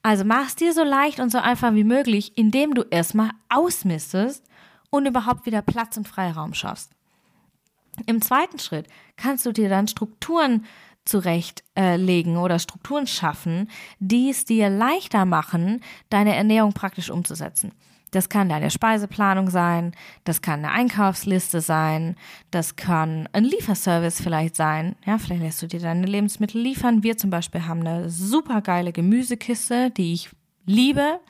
Also 0.03 0.23
mach 0.23 0.47
es 0.47 0.55
dir 0.55 0.73
so 0.73 0.83
leicht 0.83 1.19
und 1.19 1.31
so 1.31 1.37
einfach 1.37 1.73
wie 1.73 1.83
möglich, 1.83 2.37
indem 2.37 2.73
du 2.73 2.83
erstmal 2.89 3.31
ausmistest 3.49 4.45
und 4.89 5.05
überhaupt 5.05 5.45
wieder 5.45 5.61
Platz 5.61 5.97
und 5.97 6.07
Freiraum 6.07 6.53
schaffst. 6.53 6.91
Im 8.05 8.21
zweiten 8.21 8.57
Schritt 8.57 8.87
kannst 9.15 9.45
du 9.45 9.51
dir 9.51 9.69
dann 9.69 9.87
Strukturen 9.87 10.65
zurechtlegen 11.05 12.37
oder 12.37 12.59
Strukturen 12.59 13.07
schaffen, 13.07 13.69
die 13.99 14.29
es 14.29 14.45
dir 14.45 14.69
leichter 14.69 15.25
machen, 15.25 15.81
deine 16.09 16.35
Ernährung 16.35 16.73
praktisch 16.73 17.09
umzusetzen. 17.09 17.71
Das 18.11 18.27
kann 18.27 18.49
deine 18.49 18.69
Speiseplanung 18.69 19.49
sein, 19.49 19.93
das 20.25 20.41
kann 20.41 20.65
eine 20.65 20.71
Einkaufsliste 20.71 21.61
sein, 21.61 22.17
das 22.51 22.75
kann 22.75 23.29
ein 23.31 23.45
Lieferservice 23.45 24.21
vielleicht 24.21 24.57
sein. 24.57 24.97
Ja, 25.05 25.17
vielleicht 25.17 25.41
lässt 25.41 25.61
du 25.61 25.67
dir 25.67 25.79
deine 25.79 26.05
Lebensmittel 26.05 26.61
liefern. 26.61 27.03
Wir 27.03 27.17
zum 27.17 27.29
Beispiel 27.29 27.65
haben 27.65 27.87
eine 27.87 28.09
super 28.09 28.61
geile 28.61 28.91
Gemüsekiste, 28.91 29.91
die 29.91 30.11
ich 30.11 30.29
liebe, 30.65 31.21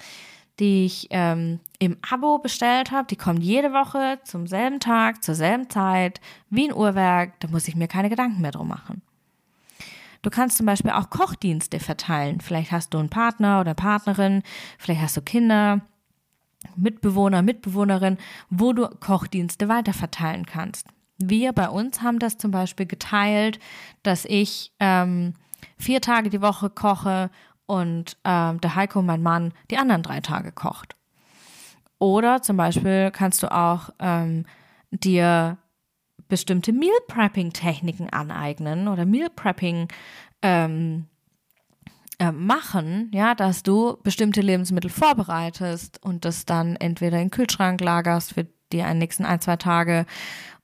die 0.59 0.85
ich 0.85 1.07
ähm, 1.11 1.59
im 1.77 1.97
Abo 2.09 2.39
bestellt 2.39 2.89
habe. 2.89 3.07
Die 3.07 3.15
kommt 3.15 3.43
jede 3.43 3.73
Woche 3.73 4.19
zum 4.23 4.47
selben 4.47 4.79
Tag, 4.79 5.23
zur 5.23 5.35
selben 5.35 5.69
Zeit, 5.69 6.19
wie 6.49 6.67
ein 6.67 6.73
Uhrwerk. 6.73 7.39
Da 7.41 7.47
muss 7.47 7.67
ich 7.67 7.75
mir 7.75 7.87
keine 7.87 8.09
Gedanken 8.09 8.41
mehr 8.41 8.51
drum 8.51 8.67
machen. 8.67 9.03
Du 10.21 10.29
kannst 10.29 10.57
zum 10.57 10.65
Beispiel 10.65 10.91
auch 10.91 11.09
Kochdienste 11.09 11.79
verteilen. 11.79 12.41
Vielleicht 12.41 12.71
hast 12.71 12.93
du 12.93 12.99
einen 12.99 13.09
Partner 13.09 13.59
oder 13.59 13.73
Partnerin, 13.73 14.43
vielleicht 14.77 15.01
hast 15.01 15.17
du 15.17 15.21
Kinder, 15.21 15.81
Mitbewohner, 16.75 17.41
Mitbewohnerin, 17.41 18.17
wo 18.49 18.73
du 18.73 18.87
Kochdienste 18.87 19.67
weiterverteilen 19.67 20.45
kannst. 20.45 20.87
Wir 21.17 21.53
bei 21.53 21.69
uns 21.69 22.01
haben 22.01 22.19
das 22.19 22.37
zum 22.37 22.51
Beispiel 22.51 22.85
geteilt, 22.85 23.59
dass 24.03 24.25
ich 24.25 24.73
ähm, 24.79 25.33
vier 25.77 26.01
Tage 26.01 26.29
die 26.29 26.41
Woche 26.41 26.69
koche 26.69 27.29
und 27.65 28.17
ähm, 28.23 28.59
der 28.61 28.75
Heiko, 28.75 29.01
mein 29.01 29.21
Mann, 29.21 29.53
die 29.69 29.77
anderen 29.77 30.03
drei 30.03 30.19
Tage 30.19 30.51
kocht. 30.51 30.95
Oder 31.99 32.41
zum 32.41 32.57
Beispiel 32.57 33.11
kannst 33.11 33.43
du 33.43 33.51
auch 33.51 33.91
ähm, 33.99 34.45
dir 34.89 35.57
bestimmte 36.31 36.71
Meal 36.71 36.97
Prepping 37.09 37.51
Techniken 37.51 38.09
aneignen 38.09 38.87
oder 38.87 39.05
Meal 39.05 39.29
Prepping 39.29 39.89
ähm, 40.41 41.07
äh, 42.19 42.31
machen, 42.31 43.11
ja, 43.13 43.35
dass 43.35 43.63
du 43.63 43.97
bestimmte 44.01 44.39
Lebensmittel 44.39 44.89
vorbereitest 44.89 46.01
und 46.01 46.23
das 46.23 46.45
dann 46.45 46.77
entweder 46.77 47.17
in 47.17 47.25
den 47.25 47.31
Kühlschrank 47.31 47.81
lagerst 47.81 48.33
für 48.33 48.47
die 48.71 48.81
nächsten 48.81 49.25
ein, 49.25 49.41
zwei 49.41 49.57
Tage 49.57 50.05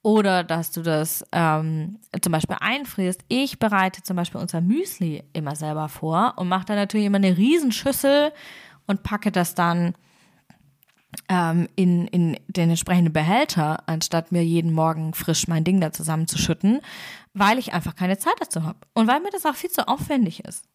oder 0.03 0.45
dass 0.45 0.71
du 0.71 0.83
das 0.83 1.25
ähm, 1.33 1.99
zum 2.21 2.31
Beispiel 2.31 2.55
einfrierst. 2.61 3.25
Ich 3.27 3.59
bereite 3.59 4.01
zum 4.03 4.15
Beispiel 4.15 4.39
unser 4.39 4.61
Müsli 4.61 5.21
immer 5.33 5.57
selber 5.57 5.89
vor 5.89 6.35
und 6.37 6.47
mache 6.47 6.67
da 6.67 6.75
natürlich 6.75 7.07
immer 7.07 7.17
eine 7.17 7.35
Riesenschüssel 7.35 8.31
und 8.85 9.03
packe 9.03 9.33
das 9.33 9.53
dann 9.53 9.95
ähm, 11.29 11.67
in, 11.75 12.07
in 12.07 12.37
den 12.47 12.69
entsprechenden 12.69 13.13
Behälter, 13.13 13.83
anstatt 13.87 14.31
mir 14.31 14.43
jeden 14.43 14.73
Morgen 14.73 15.13
frisch 15.13 15.47
mein 15.47 15.63
Ding 15.63 15.81
da 15.81 15.91
zusammenzuschütten, 15.91 16.81
weil 17.33 17.59
ich 17.59 17.73
einfach 17.73 17.95
keine 17.95 18.17
Zeit 18.17 18.35
dazu 18.39 18.63
habe 18.63 18.79
und 18.93 19.07
weil 19.07 19.19
mir 19.19 19.31
das 19.31 19.45
auch 19.45 19.55
viel 19.55 19.69
zu 19.69 19.87
aufwendig 19.87 20.43
ist. 20.45 20.65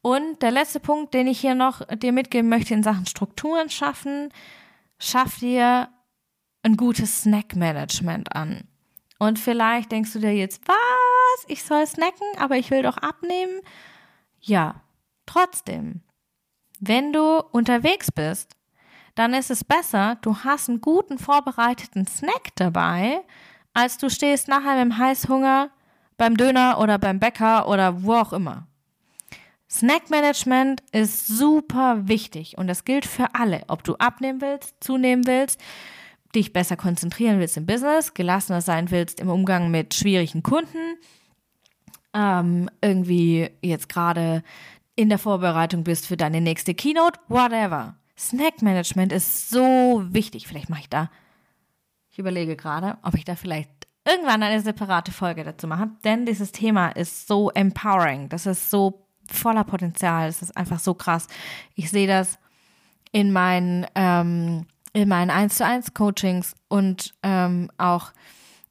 Und 0.00 0.42
der 0.42 0.50
letzte 0.50 0.80
Punkt, 0.80 1.14
den 1.14 1.28
ich 1.28 1.40
hier 1.40 1.54
noch 1.54 1.86
dir 1.96 2.12
mitgeben 2.12 2.48
möchte 2.48 2.74
in 2.74 2.82
Sachen 2.82 3.06
Strukturen 3.06 3.70
schaffen, 3.70 4.30
schaff 4.98 5.38
dir 5.38 5.88
ein 6.64 6.76
gutes 6.76 7.22
Snackmanagement 7.22 8.34
an. 8.34 8.64
Und 9.18 9.38
vielleicht 9.38 9.92
denkst 9.92 10.12
du 10.12 10.18
dir 10.18 10.34
jetzt, 10.34 10.66
was? 10.66 11.44
Ich 11.46 11.62
soll 11.62 11.86
snacken, 11.86 12.26
aber 12.38 12.56
ich 12.56 12.72
will 12.72 12.82
doch 12.82 12.96
abnehmen. 12.96 13.60
Ja, 14.40 14.82
trotzdem, 15.26 16.02
wenn 16.80 17.12
du 17.12 17.38
unterwegs 17.52 18.10
bist 18.10 18.56
dann 19.14 19.34
ist 19.34 19.50
es 19.50 19.64
besser, 19.64 20.16
du 20.22 20.36
hast 20.38 20.68
einen 20.68 20.80
guten 20.80 21.18
vorbereiteten 21.18 22.06
Snack 22.06 22.50
dabei, 22.56 23.20
als 23.74 23.98
du 23.98 24.08
stehst 24.08 24.48
nachher 24.48 24.84
mit 24.84 24.98
Heißhunger 24.98 25.70
beim 26.16 26.36
Döner 26.36 26.78
oder 26.78 26.98
beim 26.98 27.20
Bäcker 27.20 27.68
oder 27.68 28.02
wo 28.02 28.14
auch 28.14 28.32
immer. 28.32 28.66
Snackmanagement 29.70 30.82
ist 30.92 31.26
super 31.26 32.06
wichtig 32.06 32.58
und 32.58 32.66
das 32.66 32.84
gilt 32.84 33.06
für 33.06 33.34
alle, 33.34 33.62
ob 33.68 33.84
du 33.84 33.96
abnehmen 33.96 34.42
willst, 34.42 34.74
zunehmen 34.80 35.26
willst, 35.26 35.60
dich 36.34 36.52
besser 36.52 36.76
konzentrieren 36.76 37.38
willst 37.38 37.56
im 37.56 37.66
Business, 37.66 38.12
gelassener 38.12 38.60
sein 38.60 38.90
willst 38.90 39.20
im 39.20 39.30
Umgang 39.30 39.70
mit 39.70 39.94
schwierigen 39.94 40.42
Kunden, 40.42 40.98
ähm, 42.14 42.68
irgendwie 42.82 43.50
jetzt 43.62 43.88
gerade 43.88 44.42
in 44.94 45.08
der 45.08 45.18
Vorbereitung 45.18 45.84
bist 45.84 46.06
für 46.06 46.18
deine 46.18 46.42
nächste 46.42 46.74
Keynote, 46.74 47.18
whatever. 47.28 47.96
Snackmanagement 48.18 49.12
ist 49.12 49.50
so 49.50 50.02
wichtig. 50.06 50.46
Vielleicht 50.46 50.70
mache 50.70 50.82
ich 50.82 50.88
da, 50.88 51.10
ich 52.10 52.18
überlege 52.18 52.56
gerade, 52.56 52.98
ob 53.02 53.14
ich 53.14 53.24
da 53.24 53.36
vielleicht 53.36 53.70
irgendwann 54.04 54.42
eine 54.42 54.60
separate 54.60 55.12
Folge 55.12 55.44
dazu 55.44 55.66
mache, 55.66 55.90
denn 56.04 56.26
dieses 56.26 56.52
Thema 56.52 56.88
ist 56.88 57.26
so 57.26 57.50
empowering. 57.50 58.28
Das 58.28 58.46
ist 58.46 58.70
so 58.70 59.06
voller 59.30 59.64
Potenzial. 59.64 60.26
Das 60.26 60.42
ist 60.42 60.56
einfach 60.56 60.78
so 60.78 60.94
krass. 60.94 61.26
Ich 61.74 61.90
sehe 61.90 62.06
das 62.06 62.38
in 63.12 63.32
meinen, 63.32 63.86
ähm, 63.94 64.66
in 64.92 65.08
meinen 65.08 65.30
1 65.30 65.56
zu 65.56 65.64
1 65.64 65.94
Coachings 65.94 66.54
und 66.68 67.14
ähm, 67.22 67.70
auch 67.78 68.12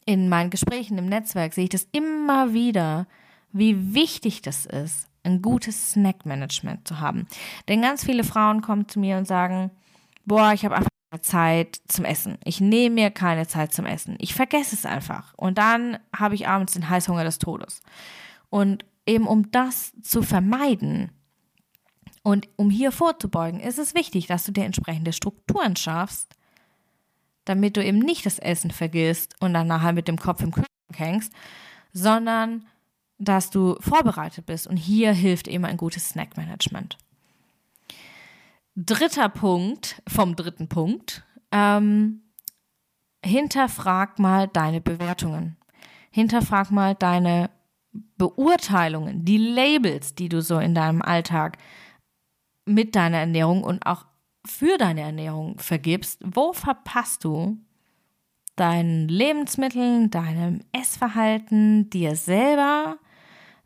in 0.05 0.29
meinen 0.29 0.49
Gesprächen 0.49 0.97
im 0.97 1.05
Netzwerk 1.05 1.53
sehe 1.53 1.65
ich 1.65 1.69
das 1.69 1.87
immer 1.91 2.53
wieder, 2.53 3.07
wie 3.51 3.93
wichtig 3.93 4.41
das 4.41 4.65
ist, 4.65 5.07
ein 5.23 5.41
gutes 5.41 5.91
Snackmanagement 5.91 6.87
zu 6.87 6.99
haben. 6.99 7.27
Denn 7.67 7.81
ganz 7.81 8.03
viele 8.03 8.23
Frauen 8.23 8.61
kommen 8.61 8.87
zu 8.87 8.99
mir 8.99 9.17
und 9.17 9.27
sagen, 9.27 9.71
boah, 10.25 10.53
ich 10.53 10.65
habe 10.65 10.75
einfach 10.75 10.89
keine 11.11 11.21
Zeit 11.21 11.81
zum 11.87 12.05
Essen. 12.05 12.37
Ich 12.43 12.61
nehme 12.61 12.95
mir 12.95 13.11
keine 13.11 13.47
Zeit 13.47 13.73
zum 13.73 13.85
Essen. 13.85 14.15
Ich 14.19 14.33
vergesse 14.33 14.75
es 14.75 14.85
einfach. 14.85 15.33
Und 15.35 15.57
dann 15.57 15.99
habe 16.15 16.35
ich 16.35 16.47
abends 16.47 16.73
den 16.73 16.89
Heißhunger 16.89 17.23
des 17.23 17.37
Todes. 17.37 17.81
Und 18.49 18.85
eben 19.05 19.27
um 19.27 19.51
das 19.51 19.93
zu 20.01 20.23
vermeiden 20.23 21.11
und 22.23 22.47
um 22.55 22.69
hier 22.69 22.91
vorzubeugen, 22.91 23.59
ist 23.59 23.79
es 23.79 23.95
wichtig, 23.95 24.27
dass 24.27 24.45
du 24.45 24.51
dir 24.51 24.65
entsprechende 24.65 25.13
Strukturen 25.13 25.75
schaffst, 25.75 26.35
damit 27.45 27.77
du 27.77 27.83
eben 27.83 27.99
nicht 27.99 28.25
das 28.25 28.39
Essen 28.39 28.71
vergisst 28.71 29.35
und 29.39 29.53
dann 29.53 29.67
nachher 29.67 29.93
mit 29.93 30.07
dem 30.07 30.17
Kopf 30.17 30.41
im 30.41 30.51
Kühlschrank 30.51 30.69
hängst, 30.95 31.33
sondern 31.93 32.65
dass 33.21 33.51
du 33.51 33.75
vorbereitet 33.79 34.45
bist. 34.47 34.67
Und 34.67 34.77
hier 34.77 35.13
hilft 35.13 35.47
eben 35.47 35.65
ein 35.65 35.77
gutes 35.77 36.09
Snackmanagement. 36.09 36.97
Dritter 38.75 39.29
Punkt 39.29 40.01
vom 40.07 40.35
dritten 40.35 40.67
Punkt. 40.67 41.23
Ähm, 41.51 42.23
hinterfrag 43.23 44.17
mal 44.17 44.47
deine 44.47 44.81
Bewertungen. 44.81 45.57
Hinterfrag 46.09 46.71
mal 46.71 46.95
deine 46.95 47.51
Beurteilungen, 48.17 49.25
die 49.25 49.37
Labels, 49.37 50.15
die 50.15 50.29
du 50.29 50.41
so 50.41 50.59
in 50.59 50.73
deinem 50.73 51.01
Alltag 51.01 51.57
mit 52.65 52.95
deiner 52.95 53.17
Ernährung 53.17 53.63
und 53.63 53.85
auch 53.85 54.05
für 54.45 54.77
deine 54.77 55.01
Ernährung 55.01 55.59
vergibst. 55.59 56.21
Wo 56.23 56.53
verpasst 56.53 57.23
du 57.23 57.57
deinen 58.55 59.07
Lebensmitteln, 59.07 60.09
deinem 60.09 60.61
Essverhalten, 60.71 61.89
dir 61.89 62.15
selber 62.15 62.97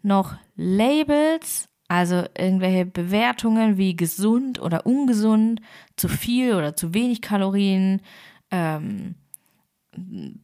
noch 0.06 0.36
Labels, 0.56 1.68
also 1.88 2.24
irgendwelche 2.38 2.86
Bewertungen 2.86 3.78
wie 3.78 3.96
gesund 3.96 4.62
oder 4.62 4.86
ungesund, 4.86 5.62
zu 5.96 6.08
viel 6.08 6.56
oder 6.56 6.76
zu 6.76 6.94
wenig 6.94 7.22
Kalorien, 7.22 8.02
ähm, 8.52 9.16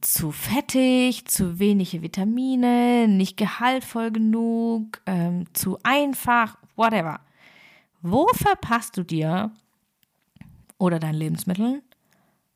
zu 0.00 0.32
fettig, 0.32 1.26
zu 1.26 1.58
wenige 1.58 2.02
Vitamine, 2.02 3.06
nicht 3.08 3.36
gehaltvoll 3.36 4.10
genug, 4.10 5.00
ähm, 5.06 5.44
zu 5.52 5.78
einfach, 5.82 6.56
whatever. 6.76 7.20
Wo 8.00 8.28
verpasst 8.34 8.96
du 8.96 9.02
dir 9.02 9.50
oder 10.78 10.98
dein 10.98 11.14
Lebensmittel 11.14 11.82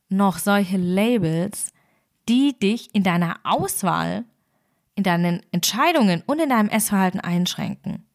noch 0.09 0.37
solche 0.37 0.77
Labels, 0.77 1.71
die 2.27 2.57
dich 2.57 2.93
in 2.93 3.03
deiner 3.03 3.39
Auswahl, 3.43 4.25
in 4.97 5.03
deinen 5.03 5.41
Entscheidungen 5.51 6.23
und 6.25 6.41
in 6.41 6.49
deinem 6.49 6.69
Essverhalten 6.69 7.21
einschränken? 7.21 8.05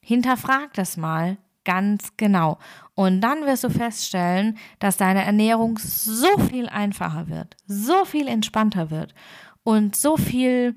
Hinterfrag 0.00 0.72
das 0.74 0.96
mal 0.96 1.36
ganz 1.64 2.16
genau. 2.16 2.58
Und 2.94 3.20
dann 3.20 3.46
wirst 3.46 3.64
du 3.64 3.70
feststellen, 3.70 4.58
dass 4.78 4.96
deine 4.96 5.24
Ernährung 5.24 5.78
so 5.78 6.38
viel 6.38 6.68
einfacher 6.68 7.28
wird, 7.28 7.56
so 7.66 8.04
viel 8.04 8.28
entspannter 8.28 8.90
wird 8.90 9.14
und 9.62 9.96
so 9.96 10.16
viel 10.16 10.76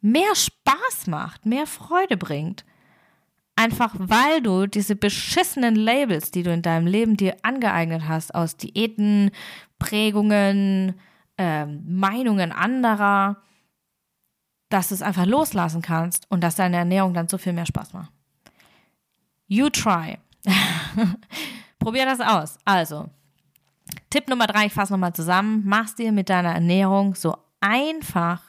mehr 0.00 0.34
Spaß 0.34 1.08
macht, 1.08 1.46
mehr 1.46 1.66
Freude 1.66 2.16
bringt. 2.16 2.64
Einfach 3.56 3.94
weil 3.98 4.42
du 4.42 4.66
diese 4.66 4.96
beschissenen 4.96 5.76
Labels, 5.76 6.30
die 6.30 6.42
du 6.42 6.52
in 6.52 6.62
deinem 6.62 6.86
Leben 6.86 7.16
dir 7.16 7.36
angeeignet 7.42 8.02
hast, 8.06 8.34
aus 8.34 8.56
Diäten, 8.56 9.30
Prägungen, 9.78 10.94
äh, 11.38 11.66
Meinungen 11.66 12.52
anderer, 12.52 13.42
dass 14.68 14.88
du 14.88 14.94
es 14.94 15.02
einfach 15.02 15.26
loslassen 15.26 15.82
kannst 15.82 16.30
und 16.30 16.42
dass 16.42 16.56
deine 16.56 16.76
Ernährung 16.76 17.14
dann 17.14 17.28
so 17.28 17.38
viel 17.38 17.52
mehr 17.52 17.66
Spaß 17.66 17.92
macht. 17.92 18.10
You 19.46 19.70
try. 19.70 20.18
Probier 21.78 22.04
das 22.04 22.20
aus. 22.20 22.58
Also, 22.64 23.08
Tipp 24.10 24.28
Nummer 24.28 24.46
drei, 24.46 24.66
ich 24.66 24.72
fasse 24.72 24.92
nochmal 24.92 25.14
zusammen. 25.14 25.62
Mach's 25.64 25.94
dir 25.94 26.10
mit 26.10 26.28
deiner 26.28 26.52
Ernährung 26.52 27.14
so 27.14 27.36
einfach 27.60 28.42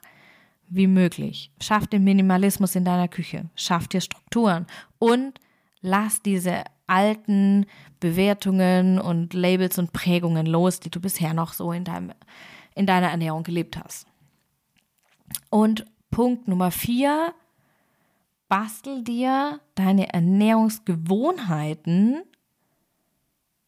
wie 0.70 0.88
möglich. 0.88 1.52
Schaff 1.62 1.88
den 1.88 2.04
Minimalismus 2.04 2.76
in 2.76 2.86
deiner 2.86 3.08
Küche. 3.08 3.50
Schaff 3.56 3.88
dir 3.88 4.02
Strukturen 4.02 4.66
und 5.00 5.40
lass 5.82 6.22
diese 6.22 6.64
alten 6.88 7.66
Bewertungen 8.00 9.00
und 9.00 9.34
Labels 9.34 9.78
und 9.78 9.94
Prägungen 9.94 10.46
los, 10.46 10.80
die 10.80 10.90
du 10.90 11.00
bisher 11.00 11.34
noch 11.34 11.54
so 11.54 11.72
in, 11.72 11.84
deinem, 11.84 12.14
in 12.76 12.86
deiner 12.86 13.10
Ernährung 13.10 13.44
gelebt 13.44 13.78
hast. 13.78 14.08
Und 15.50 15.86
Punkt 16.10 16.48
Nummer 16.48 16.72
vier, 16.72 17.34
bastel 18.48 19.04
dir 19.04 19.60
deine 19.76 20.14
Ernährungsgewohnheiten 20.14 22.24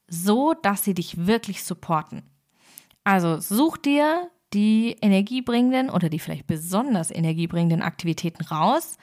so, 0.07 0.53
dass 0.53 0.83
sie 0.83 0.95
dich 0.95 1.27
wirklich 1.27 1.63
supporten. 1.63 2.23
Also 3.03 3.39
such 3.39 3.77
dir 3.77 4.31
die 4.53 4.95
energiebringenden 5.01 5.89
oder 5.89 6.09
die 6.09 6.19
vielleicht 6.19 6.47
besonders 6.47 7.11
energiebringenden 7.11 7.83
Aktivitäten 7.83 8.43
raus, 8.43 8.97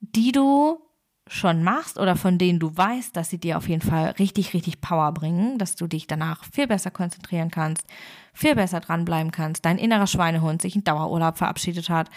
die 0.00 0.32
du 0.32 0.80
schon 1.26 1.62
machst 1.62 1.98
oder 1.98 2.16
von 2.16 2.38
denen 2.38 2.58
du 2.58 2.74
weißt, 2.74 3.14
dass 3.14 3.30
sie 3.30 3.38
dir 3.38 3.58
auf 3.58 3.68
jeden 3.68 3.82
Fall 3.82 4.10
richtig, 4.18 4.54
richtig 4.54 4.80
Power 4.80 5.12
bringen, 5.12 5.58
dass 5.58 5.76
du 5.76 5.86
dich 5.86 6.06
danach 6.06 6.44
viel 6.44 6.66
besser 6.66 6.90
konzentrieren 6.90 7.50
kannst, 7.50 7.86
viel 8.32 8.54
besser 8.54 8.80
dranbleiben 8.80 9.30
kannst, 9.30 9.64
dein 9.64 9.78
innerer 9.78 10.06
Schweinehund 10.06 10.62
sich 10.62 10.74
in 10.74 10.84
Dauerurlaub 10.84 11.36
verabschiedet 11.36 11.90
hat 11.90 12.08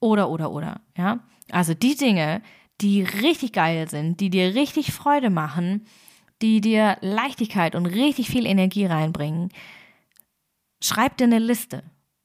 oder, 0.00 0.30
oder, 0.30 0.50
oder, 0.50 0.80
ja. 0.96 1.20
Also 1.50 1.74
die 1.74 1.96
Dinge, 1.96 2.42
die 2.80 3.02
richtig 3.02 3.52
geil 3.52 3.88
sind, 3.88 4.20
die 4.20 4.30
dir 4.30 4.54
richtig 4.54 4.92
Freude 4.92 5.30
machen, 5.30 5.86
die 6.42 6.60
dir 6.60 6.96
Leichtigkeit 7.00 7.74
und 7.74 7.86
richtig 7.86 8.28
viel 8.28 8.46
Energie 8.46 8.86
reinbringen, 8.86 9.50
schreib 10.82 11.16
dir 11.18 11.24
eine 11.24 11.38
Liste 11.38 11.82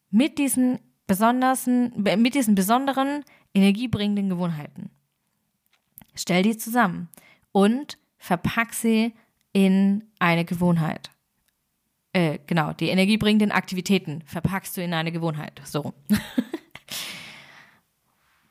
mit 0.09 0.37
diesen 0.37 0.79
besonderen, 1.07 1.91
mit 1.95 2.35
diesen 2.35 2.55
besonderen 2.55 3.23
energiebringenden 3.53 4.29
Gewohnheiten. 4.29 4.89
Stell 6.15 6.43
die 6.43 6.57
zusammen 6.57 7.09
und 7.51 7.97
verpack 8.17 8.73
sie 8.73 9.13
in 9.51 10.03
eine 10.19 10.45
Gewohnheit. 10.45 11.09
Äh, 12.13 12.39
genau, 12.47 12.71
die 12.71 12.87
energiebringenden 12.87 13.51
Aktivitäten 13.51 14.23
verpackst 14.25 14.77
du 14.77 14.81
in 14.81 14.93
eine 14.93 15.11
Gewohnheit. 15.11 15.61
So. 15.65 15.93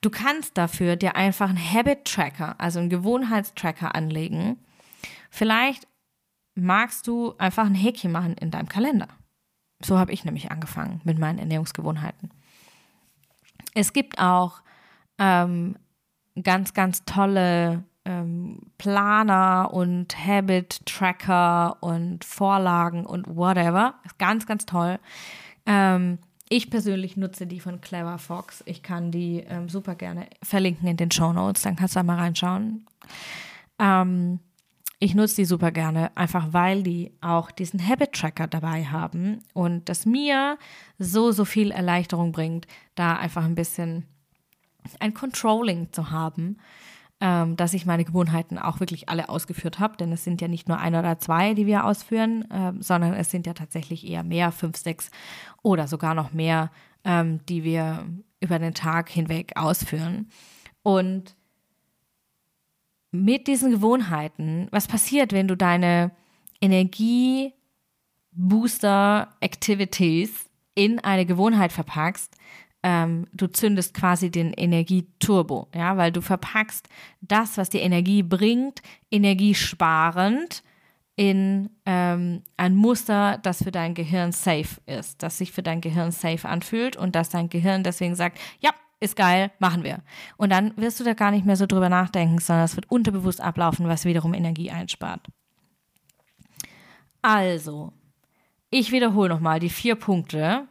Du 0.04 0.10
kannst 0.10 0.58
dafür 0.58 0.96
dir 0.96 1.16
einfach 1.16 1.48
einen 1.48 1.72
Habit 1.72 2.04
Tracker, 2.04 2.56
also 2.60 2.78
einen 2.78 2.90
Gewohnheitstracker 2.90 3.94
anlegen. 3.94 4.58
Vielleicht 5.30 5.88
magst 6.54 7.06
du 7.06 7.34
einfach 7.38 7.64
ein 7.64 7.74
Häkchen 7.74 8.12
machen 8.12 8.34
in 8.34 8.50
deinem 8.50 8.68
Kalender. 8.68 9.08
So 9.82 9.98
habe 9.98 10.12
ich 10.12 10.26
nämlich 10.26 10.50
angefangen 10.50 11.00
mit 11.04 11.18
meinen 11.18 11.38
Ernährungsgewohnheiten. 11.38 12.34
Es 13.72 13.94
gibt 13.94 14.18
auch 14.18 14.60
ähm, 15.18 15.78
ganz, 16.42 16.74
ganz 16.74 17.06
tolle 17.06 17.84
ähm, 18.04 18.60
Planer 18.76 19.70
und 19.72 20.18
Habit 20.18 20.84
Tracker 20.84 21.82
und 21.82 22.26
Vorlagen 22.26 23.06
und 23.06 23.26
whatever. 23.34 23.94
Ganz, 24.18 24.44
ganz 24.44 24.66
toll. 24.66 24.98
Ähm, 25.64 26.18
ich 26.48 26.70
persönlich 26.70 27.16
nutze 27.16 27.46
die 27.46 27.60
von 27.60 27.80
Clever 27.80 28.18
Fox. 28.18 28.62
Ich 28.66 28.82
kann 28.82 29.10
die 29.10 29.44
ähm, 29.48 29.68
super 29.68 29.94
gerne 29.94 30.28
verlinken 30.42 30.88
in 30.88 30.96
den 30.96 31.10
Show 31.10 31.32
Notes, 31.32 31.62
dann 31.62 31.76
kannst 31.76 31.94
du 31.94 32.00
da 32.00 32.04
mal 32.04 32.18
reinschauen. 32.18 32.86
Ähm, 33.78 34.40
ich 34.98 35.14
nutze 35.14 35.36
die 35.36 35.44
super 35.44 35.70
gerne, 35.70 36.16
einfach 36.16 36.52
weil 36.52 36.82
die 36.82 37.12
auch 37.20 37.50
diesen 37.50 37.86
Habit 37.86 38.12
Tracker 38.12 38.46
dabei 38.46 38.84
haben 38.84 39.40
und 39.52 39.88
das 39.88 40.06
mir 40.06 40.58
so, 40.98 41.32
so 41.32 41.44
viel 41.44 41.70
Erleichterung 41.70 42.32
bringt, 42.32 42.66
da 42.94 43.16
einfach 43.16 43.44
ein 43.44 43.54
bisschen 43.54 44.06
ein 45.00 45.14
Controlling 45.14 45.92
zu 45.92 46.10
haben 46.10 46.58
ähm, 47.20 47.56
dass 47.56 47.74
ich 47.74 47.86
meine 47.86 48.04
Gewohnheiten 48.04 48.58
auch 48.58 48.80
wirklich 48.80 49.08
alle 49.08 49.28
ausgeführt 49.28 49.78
habe, 49.78 49.96
denn 49.96 50.12
es 50.12 50.24
sind 50.24 50.40
ja 50.40 50.48
nicht 50.48 50.68
nur 50.68 50.78
ein 50.78 50.94
oder 50.94 51.18
zwei, 51.18 51.54
die 51.54 51.66
wir 51.66 51.84
ausführen, 51.84 52.50
äh, 52.50 52.72
sondern 52.80 53.14
es 53.14 53.30
sind 53.30 53.46
ja 53.46 53.54
tatsächlich 53.54 54.06
eher 54.06 54.22
mehr, 54.22 54.52
fünf, 54.52 54.76
sechs 54.76 55.10
oder 55.62 55.86
sogar 55.86 56.14
noch 56.14 56.32
mehr, 56.32 56.70
ähm, 57.04 57.40
die 57.48 57.64
wir 57.64 58.06
über 58.40 58.58
den 58.58 58.74
Tag 58.74 59.08
hinweg 59.08 59.52
ausführen. 59.56 60.28
Und 60.82 61.36
mit 63.10 63.46
diesen 63.46 63.70
Gewohnheiten, 63.70 64.68
was 64.70 64.88
passiert, 64.88 65.32
wenn 65.32 65.48
du 65.48 65.56
deine 65.56 66.10
Energie 66.60 67.52
Booster 68.32 69.28
Activities 69.40 70.50
in 70.74 70.98
eine 70.98 71.24
Gewohnheit 71.24 71.70
verpackst, 71.70 72.36
ähm, 72.84 73.26
du 73.32 73.46
zündest 73.46 73.94
quasi 73.94 74.30
den 74.30 74.52
Energieturbo, 74.52 75.68
ja, 75.74 75.96
weil 75.96 76.12
du 76.12 76.20
verpackst 76.20 76.86
das, 77.22 77.56
was 77.56 77.70
dir 77.70 77.80
Energie 77.80 78.22
bringt, 78.22 78.82
energiesparend 79.10 80.62
in 81.16 81.70
ähm, 81.86 82.42
ein 82.58 82.76
Muster, 82.76 83.38
das 83.42 83.62
für 83.62 83.72
dein 83.72 83.94
Gehirn 83.94 84.32
safe 84.32 84.80
ist, 84.84 85.22
das 85.22 85.38
sich 85.38 85.50
für 85.50 85.62
dein 85.62 85.80
Gehirn 85.80 86.12
safe 86.12 86.46
anfühlt 86.46 86.96
und 86.96 87.14
dass 87.14 87.30
dein 87.30 87.48
Gehirn 87.48 87.84
deswegen 87.84 88.16
sagt, 88.16 88.38
ja, 88.60 88.70
ist 89.00 89.16
geil, 89.16 89.50
machen 89.58 89.82
wir. 89.82 90.02
Und 90.36 90.50
dann 90.50 90.76
wirst 90.76 91.00
du 91.00 91.04
da 91.04 91.14
gar 91.14 91.30
nicht 91.30 91.46
mehr 91.46 91.56
so 91.56 91.66
drüber 91.66 91.88
nachdenken, 91.88 92.38
sondern 92.38 92.66
es 92.66 92.76
wird 92.76 92.90
unterbewusst 92.90 93.40
ablaufen, 93.40 93.88
was 93.88 94.04
wiederum 94.04 94.34
Energie 94.34 94.70
einspart. 94.70 95.26
Also, 97.22 97.94
ich 98.68 98.92
wiederhole 98.92 99.30
nochmal 99.30 99.58
die 99.58 99.70
vier 99.70 99.94
Punkte, 99.94 100.68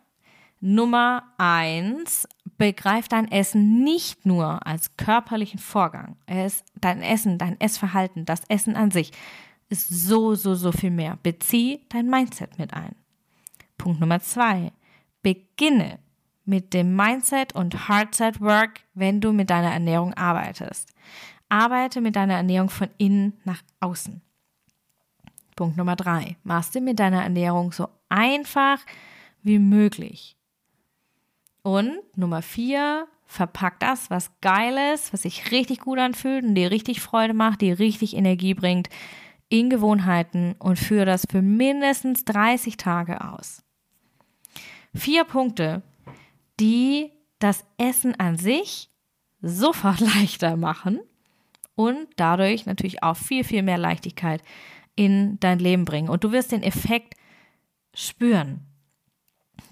Nummer 0.66 1.24
eins, 1.38 2.26
begreif 2.58 3.10
dein 3.10 3.30
Essen 3.30 3.84
nicht 3.84 4.26
nur 4.26 4.66
als 4.66 4.96
körperlichen 4.96 5.60
Vorgang. 5.60 6.16
Es, 6.26 6.64
dein 6.80 7.02
Essen, 7.02 7.38
dein 7.38 7.60
Essverhalten, 7.60 8.24
das 8.24 8.44
Essen 8.48 8.78
an 8.78 8.90
sich 8.90 9.12
ist 9.68 9.90
so, 9.90 10.36
so, 10.36 10.56
so 10.56 10.72
viel 10.72 10.92
mehr. 10.92 11.20
Bezieh 11.22 11.82
dein 11.90 12.10
Mindset 12.10 12.58
mit 12.60 12.74
ein. 12.74 12.96
Punkt 13.78 14.00
Nummer 14.00 14.22
zwei, 14.22 14.72
beginne 15.22 16.00
mit 16.46 16.74
dem 16.74 16.96
Mindset 16.96 17.54
und 17.54 17.90
Hardset 17.90 18.40
Work, 18.40 18.86
wenn 18.94 19.20
du 19.20 19.34
mit 19.34 19.50
deiner 19.50 19.74
Ernährung 19.74 20.14
arbeitest. 20.14 20.94
Arbeite 21.50 22.00
mit 22.00 22.16
deiner 22.16 22.36
Ernährung 22.36 22.70
von 22.70 22.88
innen 22.98 23.34
nach 23.44 23.64
außen. 23.82 24.22
Punkt 25.58 25.76
Nummer 25.76 25.98
drei, 25.98 26.38
machst 26.44 26.74
du 26.74 26.80
mit 26.80 27.00
deiner 27.00 27.24
Ernährung 27.24 27.74
so 27.74 27.90
einfach 28.08 28.80
wie 29.42 29.60
möglich. 29.60 30.38
Und 31.64 31.98
Nummer 32.16 32.42
vier, 32.42 33.08
verpack 33.26 33.80
das, 33.80 34.10
was 34.10 34.32
geil 34.42 34.94
ist, 34.94 35.14
was 35.14 35.24
sich 35.24 35.52
richtig 35.52 35.80
gut 35.80 35.98
anfühlt 35.98 36.44
und 36.44 36.56
dir 36.56 36.72
richtig 36.72 37.02
Freude 37.02 37.34
macht, 37.34 37.62
dir 37.62 37.80
richtig 37.80 38.16
Energie 38.16 38.54
bringt, 38.54 38.90
in 39.50 39.70
Gewohnheiten 39.70 40.56
und 40.60 40.78
führe 40.78 41.06
das 41.06 41.26
für 41.30 41.42
mindestens 41.42 42.26
30 42.26 42.78
Tage 42.78 43.24
aus. 43.24 43.64
Vier 44.94 45.24
Punkte, 45.24 45.82
die 46.60 47.12
das 47.40 47.66
Essen 47.78 48.20
an 48.20 48.38
sich 48.38 48.90
sofort 49.42 50.00
leichter 50.16 50.58
machen 50.58 51.00
und 51.76 52.08
dadurch 52.18 52.66
natürlich 52.66 53.04
auch 53.04 53.18
viel, 53.18 53.44
viel 53.44 53.64
mehr 53.64 53.78
Leichtigkeit 53.78 54.44
in 54.96 55.40
dein 55.40 55.60
Leben 55.60 55.86
bringen. 55.86 56.10
Und 56.10 56.24
du 56.24 56.32
wirst 56.32 56.52
den 56.52 56.64
Effekt 56.64 57.16
spüren. 57.94 58.66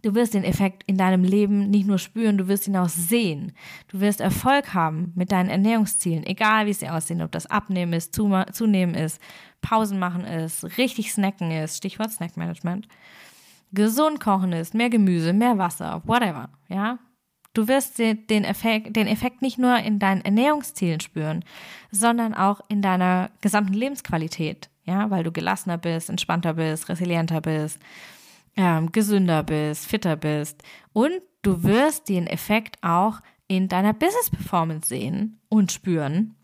Du 0.01 0.15
wirst 0.15 0.33
den 0.33 0.43
Effekt 0.43 0.83
in 0.87 0.97
deinem 0.97 1.23
Leben 1.23 1.69
nicht 1.69 1.85
nur 1.85 1.99
spüren, 1.99 2.37
du 2.37 2.47
wirst 2.47 2.67
ihn 2.67 2.77
auch 2.77 2.89
sehen. 2.89 3.53
Du 3.87 3.99
wirst 3.99 4.19
Erfolg 4.19 4.73
haben 4.73 5.13
mit 5.15 5.31
deinen 5.31 5.49
Ernährungszielen, 5.49 6.25
egal 6.25 6.65
wie 6.65 6.73
sie 6.73 6.89
aussehen, 6.89 7.21
ob 7.21 7.31
das 7.31 7.45
Abnehmen 7.45 7.93
ist, 7.93 8.15
Zunehmen 8.15 8.95
ist, 8.95 9.21
Pausen 9.61 9.99
machen 9.99 10.25
ist, 10.25 10.77
richtig 10.77 11.11
snacken 11.11 11.51
ist, 11.51 11.77
Stichwort 11.77 12.11
Snackmanagement, 12.11 12.87
gesund 13.73 14.19
kochen 14.19 14.53
ist, 14.53 14.73
mehr 14.73 14.89
Gemüse, 14.89 15.33
mehr 15.33 15.57
Wasser, 15.57 16.01
whatever, 16.05 16.49
ja. 16.67 16.97
Du 17.53 17.67
wirst 17.67 17.99
den 17.99 18.45
Effekt, 18.45 18.95
den 18.95 19.07
Effekt 19.07 19.41
nicht 19.41 19.57
nur 19.57 19.77
in 19.77 19.99
deinen 19.99 20.21
Ernährungszielen 20.21 21.01
spüren, 21.01 21.43
sondern 21.91 22.33
auch 22.33 22.61
in 22.69 22.81
deiner 22.81 23.29
gesamten 23.41 23.73
Lebensqualität, 23.73 24.69
ja, 24.85 25.09
weil 25.11 25.25
du 25.25 25.33
gelassener 25.33 25.77
bist, 25.77 26.09
entspannter 26.09 26.53
bist, 26.53 26.87
resilienter 26.87 27.41
bist, 27.41 27.77
ähm, 28.55 28.91
gesünder 28.91 29.43
bist, 29.43 29.85
fitter 29.85 30.15
bist. 30.15 30.63
Und 30.93 31.21
du 31.41 31.63
wirst 31.63 32.09
den 32.09 32.27
Effekt 32.27 32.77
auch 32.81 33.19
in 33.47 33.67
deiner 33.67 33.93
Business 33.93 34.29
Performance 34.29 34.87
sehen 34.87 35.39
und 35.49 35.71
spüren, 35.71 36.35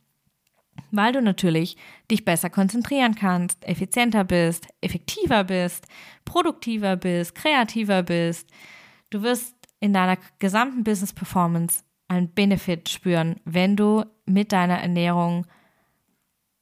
weil 0.92 1.14
du 1.14 1.22
natürlich 1.22 1.78
dich 2.12 2.26
besser 2.26 2.50
konzentrieren 2.50 3.16
kannst, 3.16 3.66
effizienter 3.66 4.24
bist, 4.24 4.68
effektiver 4.82 5.44
bist, 5.44 5.86
produktiver 6.26 6.96
bist, 6.96 7.36
kreativer 7.36 8.04
bist. 8.04 8.50
Du 9.10 9.22
wirst 9.22 9.56
in 9.80 9.94
deiner 9.94 10.18
gesamten 10.40 10.84
Business 10.84 11.14
Performance 11.14 11.84
einen 12.08 12.30
Benefit 12.30 12.90
spüren, 12.90 13.40
wenn 13.46 13.76
du 13.76 14.04
mit 14.26 14.52
deiner 14.52 14.80
Ernährung 14.80 15.46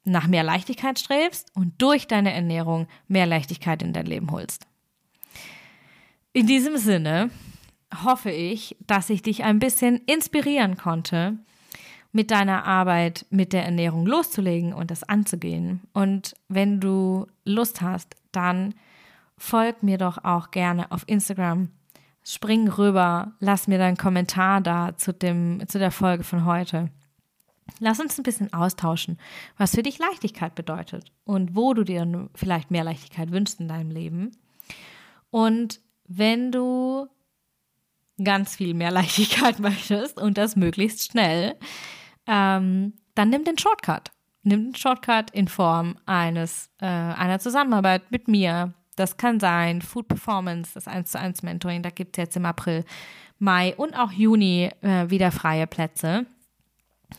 nach 0.03 0.27
mehr 0.27 0.43
Leichtigkeit 0.43 0.99
strebst 0.99 1.55
und 1.55 1.81
durch 1.81 2.07
deine 2.07 2.33
Ernährung 2.33 2.87
mehr 3.07 3.25
Leichtigkeit 3.25 3.81
in 3.81 3.93
dein 3.93 4.05
Leben 4.05 4.31
holst. 4.31 4.67
In 6.35 6.47
diesem 6.47 6.75
Sinne 6.75 7.29
hoffe 8.03 8.29
ich, 8.29 8.75
dass 8.85 9.09
ich 9.09 9.21
dich 9.21 9.45
ein 9.45 9.59
bisschen 9.59 10.01
inspirieren 10.05 10.75
konnte, 10.75 11.37
mit 12.11 12.29
deiner 12.29 12.65
Arbeit 12.65 13.25
mit 13.29 13.53
der 13.53 13.63
Ernährung 13.63 14.05
loszulegen 14.05 14.73
und 14.73 14.91
das 14.91 15.03
anzugehen. 15.03 15.79
Und 15.93 16.33
wenn 16.49 16.81
du 16.81 17.25
Lust 17.45 17.79
hast, 17.79 18.17
dann 18.33 18.75
folg 19.37 19.81
mir 19.81 19.97
doch 19.97 20.25
auch 20.25 20.51
gerne 20.51 20.91
auf 20.91 21.05
Instagram. 21.07 21.69
Spring 22.25 22.67
rüber, 22.67 23.31
lass 23.39 23.69
mir 23.69 23.77
deinen 23.77 23.95
Kommentar 23.95 24.59
da 24.59 24.97
zu, 24.97 25.13
dem, 25.13 25.65
zu 25.69 25.79
der 25.79 25.91
Folge 25.91 26.25
von 26.25 26.43
heute. 26.43 26.89
Lass 27.79 28.01
uns 28.01 28.17
ein 28.19 28.23
bisschen 28.23 28.51
austauschen, 28.51 29.19
was 29.57 29.71
für 29.71 29.83
dich 29.83 29.99
Leichtigkeit 29.99 30.53
bedeutet 30.53 31.13
und 31.23 31.55
wo 31.55 31.73
du 31.73 31.85
dir 31.85 32.27
vielleicht 32.35 32.71
mehr 32.71 32.83
Leichtigkeit 32.83 33.31
wünschst 33.31 33.61
in 33.61 33.69
deinem 33.69 33.89
Leben. 33.89 34.31
Und 35.31 35.79
wenn 36.07 36.51
du 36.51 37.07
ganz 38.23 38.55
viel 38.55 38.73
mehr 38.73 38.91
Leichtigkeit 38.91 39.59
möchtest 39.59 40.19
und 40.19 40.37
das 40.37 40.55
möglichst 40.55 41.11
schnell, 41.11 41.55
ähm, 42.27 42.93
dann 43.13 43.29
nimm 43.29 43.43
den 43.43 43.57
Shortcut. 43.57 44.11
Nimm 44.43 44.65
den 44.65 44.75
Shortcut 44.75 45.31
in 45.31 45.47
Form 45.47 45.97
eines 46.05 46.69
äh, 46.79 46.85
einer 46.85 47.39
Zusammenarbeit 47.39 48.11
mit 48.11 48.27
mir. 48.27 48.73
Das 48.95 49.17
kann 49.17 49.39
sein 49.39 49.81
Food 49.81 50.07
Performance, 50.07 50.71
das 50.73 50.87
1 50.87 51.11
zu 51.11 51.19
1 51.19 51.43
Mentoring, 51.43 51.81
da 51.81 51.89
gibt 51.89 52.17
es 52.17 52.21
jetzt 52.21 52.37
im 52.37 52.45
April, 52.45 52.85
Mai 53.37 53.75
und 53.75 53.95
auch 53.95 54.11
Juni 54.11 54.71
äh, 54.81 55.09
wieder 55.09 55.31
freie 55.31 55.67
Plätze. 55.67 56.25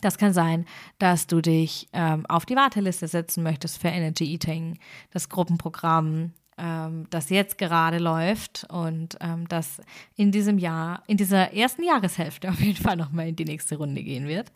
Das 0.01 0.19
kann 0.19 0.33
sein, 0.33 0.67
dass 0.99 1.27
du 1.27 1.41
dich 1.41 1.89
ähm, 1.93 2.25
auf 2.27 2.47
die 2.47 2.57
Warteliste 2.57 3.07
setzen 3.07 3.43
möchtest 3.43 3.81
für 3.81 3.89
Energy 3.89 4.25
Eating, 4.25 4.79
das 5.11 5.29
Gruppenprogramm, 5.29 6.33
ähm, 6.59 7.07
das 7.11 7.31
jetzt 7.31 7.59
gerade 7.59 7.99
läuft 7.99 8.67
und 8.71 9.17
ähm, 9.21 9.47
das 9.49 9.81
in 10.17 10.33
diesem 10.33 10.59
Jahr, 10.59 11.03
in 11.07 11.17
dieser 11.17 11.53
ersten 11.53 11.83
Jahreshälfte 11.83 12.49
auf 12.51 12.61
jeden 12.61 12.83
Fall 12.83 12.97
nochmal 12.97 13.29
in 13.29 13.37
die 13.37 13.45
nächste 13.45 13.77
Runde 13.77 14.03
gehen 14.03 14.27
wird. 14.27 14.53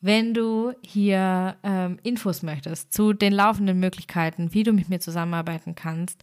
Wenn 0.00 0.34
du 0.34 0.72
hier 0.82 1.56
ähm, 1.62 1.98
Infos 2.02 2.42
möchtest 2.42 2.92
zu 2.92 3.12
den 3.12 3.32
laufenden 3.32 3.80
Möglichkeiten, 3.80 4.52
wie 4.52 4.62
du 4.62 4.72
mit 4.72 4.88
mir 4.88 5.00
zusammenarbeiten 5.00 5.74
kannst 5.74 6.22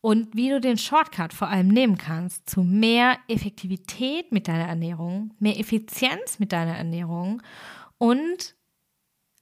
und 0.00 0.36
wie 0.36 0.50
du 0.50 0.60
den 0.60 0.78
Shortcut 0.78 1.32
vor 1.32 1.48
allem 1.48 1.68
nehmen 1.68 1.98
kannst 1.98 2.48
zu 2.48 2.62
mehr 2.62 3.18
Effektivität 3.28 4.30
mit 4.30 4.46
deiner 4.46 4.68
Ernährung, 4.68 5.34
mehr 5.40 5.58
Effizienz 5.58 6.38
mit 6.38 6.52
deiner 6.52 6.76
Ernährung 6.76 7.42
und 7.98 8.54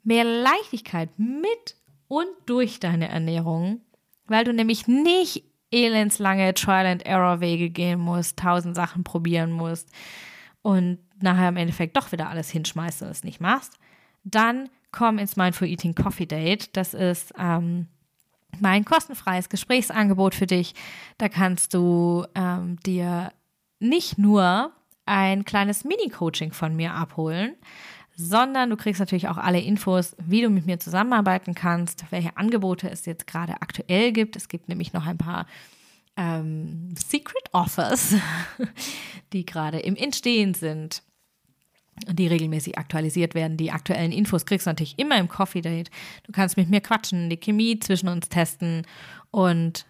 mehr 0.05 0.25
Leichtigkeit 0.25 1.11
mit 1.19 1.77
und 2.09 2.29
durch 2.47 2.81
deine 2.81 3.09
Ernährung, 3.09 3.83
weil 4.27 4.45
du 4.45 4.53
nämlich 4.53 4.87
nicht 4.87 5.45
elendslange 5.71 6.55
Trial-and-Error-Wege 6.55 7.71
gehen 7.71 8.01
musst, 8.01 8.39
tausend 8.39 8.77
Sachen 8.77 9.05
probieren 9.05 9.53
musst 9.53 9.91
und 10.63 10.99
nachher 11.21 11.49
im 11.49 11.57
Endeffekt 11.57 11.97
doch 11.97 12.13
wieder 12.13 12.29
alles 12.29 12.51
hinschmeißt 12.51 13.03
und 13.03 13.09
es 13.09 13.25
nicht 13.25 13.41
machst, 13.41 13.75
dann 14.23 14.69
komm 14.93 15.19
ins 15.19 15.37
Mindful 15.37 15.69
Eating 15.69 15.95
Coffee 15.95 16.27
Date. 16.27 16.77
Das 16.77 16.95
ist 16.95 17.33
ähm, 17.39 17.89
mein 18.61 18.85
kostenfreies 18.85 19.49
Gesprächsangebot 19.49 20.35
für 20.35 20.47
dich. 20.47 20.75
Da 21.19 21.29
kannst 21.29 21.75
du 21.75 22.25
ähm, 22.35 22.79
dir 22.87 23.33
nicht 23.81 24.19
nur 24.19 24.73
ein 25.07 25.45
kleines 25.45 25.85
Mini-Coaching 25.85 26.53
von 26.53 26.75
mir 26.77 26.95
abholen, 26.95 27.57
sondern 28.17 28.71
du 28.71 28.77
kriegst 28.77 29.01
natürlich 29.01 29.29
auch 29.29 29.39
alle 29.39 29.61
Infos, 29.61 30.17
wie 30.19 30.43
du 30.43 30.51
mit 30.51 30.67
mir 30.67 30.79
zusammenarbeiten 30.79 31.55
kannst, 31.55 32.05
welche 32.11 32.37
Angebote 32.37 32.89
es 32.91 33.07
jetzt 33.07 33.27
gerade 33.27 33.55
aktuell 33.61 34.13
gibt. 34.13 34.37
Es 34.37 34.49
gibt 34.49 34.69
nämlich 34.69 34.93
noch 34.93 35.07
ein 35.07 35.19
paar 35.19 35.47
ähm, 36.17 36.95
Secret 36.97 37.49
Offers, 37.53 38.15
die 39.33 39.45
gerade 39.45 39.81
im 39.81 39.97
Entstehen 39.97 40.55
sind 40.55 41.03
die 42.09 42.27
regelmäßig 42.27 42.77
aktualisiert 42.77 43.35
werden. 43.35 43.57
Die 43.57 43.71
aktuellen 43.71 44.13
Infos 44.13 44.47
kriegst 44.47 44.67
du 44.67 44.71
natürlich 44.71 44.99
immer 44.99 45.17
im 45.19 45.29
Coffee 45.29 45.61
Date. 45.61 45.91
Du 46.25 46.33
kannst 46.33 46.57
mit 46.57 46.69
mir 46.69 46.81
quatschen, 46.81 47.31
die 47.31 47.37
Chemie 47.37 47.79
zwischen 47.79 48.09
uns 48.09 48.29
testen 48.29 48.83
und 49.31 49.87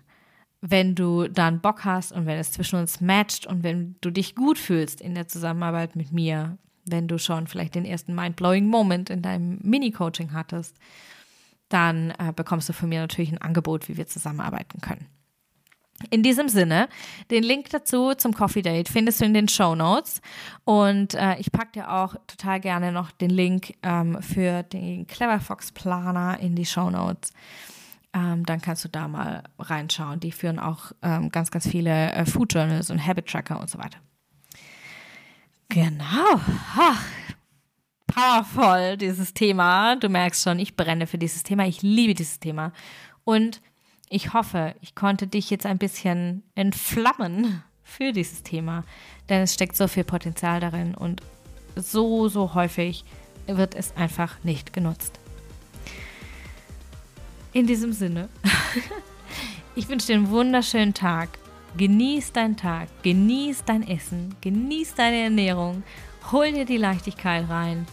wenn 0.60 0.94
du 0.94 1.28
dann 1.28 1.60
Bock 1.60 1.84
hast 1.84 2.12
und 2.12 2.24
wenn 2.26 2.38
es 2.38 2.52
zwischen 2.52 2.78
uns 2.78 3.00
matcht 3.00 3.46
und 3.46 3.62
wenn 3.62 3.96
du 4.00 4.10
dich 4.10 4.34
gut 4.34 4.58
fühlst 4.58 5.00
in 5.00 5.14
der 5.14 5.28
Zusammenarbeit 5.28 5.94
mit 5.94 6.10
mir, 6.10 6.56
wenn 6.84 7.08
du 7.08 7.18
schon 7.18 7.46
vielleicht 7.46 7.74
den 7.74 7.84
ersten 7.84 8.14
mind-blowing 8.14 8.66
Moment 8.66 9.10
in 9.10 9.22
deinem 9.22 9.58
Mini-Coaching 9.62 10.32
hattest, 10.32 10.76
dann 11.68 12.10
äh, 12.10 12.32
bekommst 12.34 12.68
du 12.68 12.72
von 12.72 12.88
mir 12.88 13.00
natürlich 13.00 13.32
ein 13.32 13.38
Angebot, 13.38 13.88
wie 13.88 13.96
wir 13.96 14.06
zusammenarbeiten 14.06 14.80
können. 14.80 15.06
In 16.10 16.22
diesem 16.22 16.48
Sinne, 16.48 16.88
den 17.30 17.44
Link 17.44 17.70
dazu 17.70 18.14
zum 18.14 18.34
Coffee 18.34 18.62
Date 18.62 18.88
findest 18.88 19.20
du 19.20 19.24
in 19.24 19.34
den 19.34 19.48
Show 19.48 19.74
Notes 19.74 20.20
und 20.64 21.14
äh, 21.14 21.36
ich 21.38 21.52
packe 21.52 21.72
dir 21.72 21.92
auch 21.92 22.16
total 22.26 22.60
gerne 22.60 22.90
noch 22.90 23.12
den 23.12 23.30
Link 23.30 23.74
ähm, 23.82 24.20
für 24.20 24.64
den 24.64 25.06
Clever 25.06 25.40
Fox 25.40 25.70
Planer 25.70 26.38
in 26.40 26.56
die 26.56 26.66
Show 26.66 26.90
Notes. 26.90 27.32
Ähm, 28.12 28.44
dann 28.44 28.60
kannst 28.60 28.84
du 28.84 28.88
da 28.88 29.08
mal 29.08 29.44
reinschauen. 29.58 30.20
Die 30.20 30.32
führen 30.32 30.58
auch 30.58 30.92
ähm, 31.02 31.30
ganz, 31.30 31.50
ganz 31.50 31.68
viele 31.68 32.12
äh, 32.12 32.26
Food 32.26 32.54
Journals 32.54 32.90
und 32.90 33.04
Habit 33.04 33.26
Tracker 33.26 33.60
und 33.60 33.70
so 33.70 33.78
weiter. 33.78 33.98
Genau. 36.34 36.40
Ach, 36.76 37.04
powerful, 38.06 38.96
dieses 38.96 39.34
Thema. 39.34 39.96
Du 39.96 40.08
merkst 40.08 40.42
schon, 40.42 40.58
ich 40.58 40.76
brenne 40.76 41.06
für 41.06 41.18
dieses 41.18 41.44
Thema. 41.44 41.66
Ich 41.66 41.82
liebe 41.82 42.14
dieses 42.14 42.40
Thema. 42.40 42.72
Und 43.24 43.60
ich 44.08 44.32
hoffe, 44.32 44.74
ich 44.80 44.94
konnte 44.94 45.26
dich 45.26 45.50
jetzt 45.50 45.66
ein 45.66 45.78
bisschen 45.78 46.42
entflammen 46.54 47.62
für 47.82 48.12
dieses 48.12 48.42
Thema, 48.42 48.84
denn 49.28 49.42
es 49.42 49.54
steckt 49.54 49.76
so 49.76 49.86
viel 49.88 50.04
Potenzial 50.04 50.60
darin 50.60 50.94
und 50.94 51.22
so, 51.76 52.28
so 52.28 52.54
häufig 52.54 53.04
wird 53.46 53.74
es 53.74 53.96
einfach 53.96 54.42
nicht 54.42 54.72
genutzt. 54.72 55.20
In 57.52 57.66
diesem 57.66 57.92
Sinne, 57.92 58.28
ich 59.76 59.88
wünsche 59.88 60.08
dir 60.08 60.16
einen 60.16 60.30
wunderschönen 60.30 60.94
Tag. 60.94 61.38
Genieß 61.76 62.32
deinen 62.32 62.56
Tag, 62.56 62.88
genieß 63.02 63.64
dein 63.64 63.86
Essen, 63.86 64.36
genieß 64.40 64.94
deine 64.94 65.24
Ernährung, 65.24 65.82
hol 66.32 66.52
dir 66.52 66.64
die 66.64 66.76
Leichtigkeit 66.76 67.48
rein. 67.48 67.87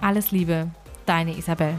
Alles 0.00 0.30
Liebe, 0.30 0.70
deine 1.06 1.36
Isabel. 1.36 1.74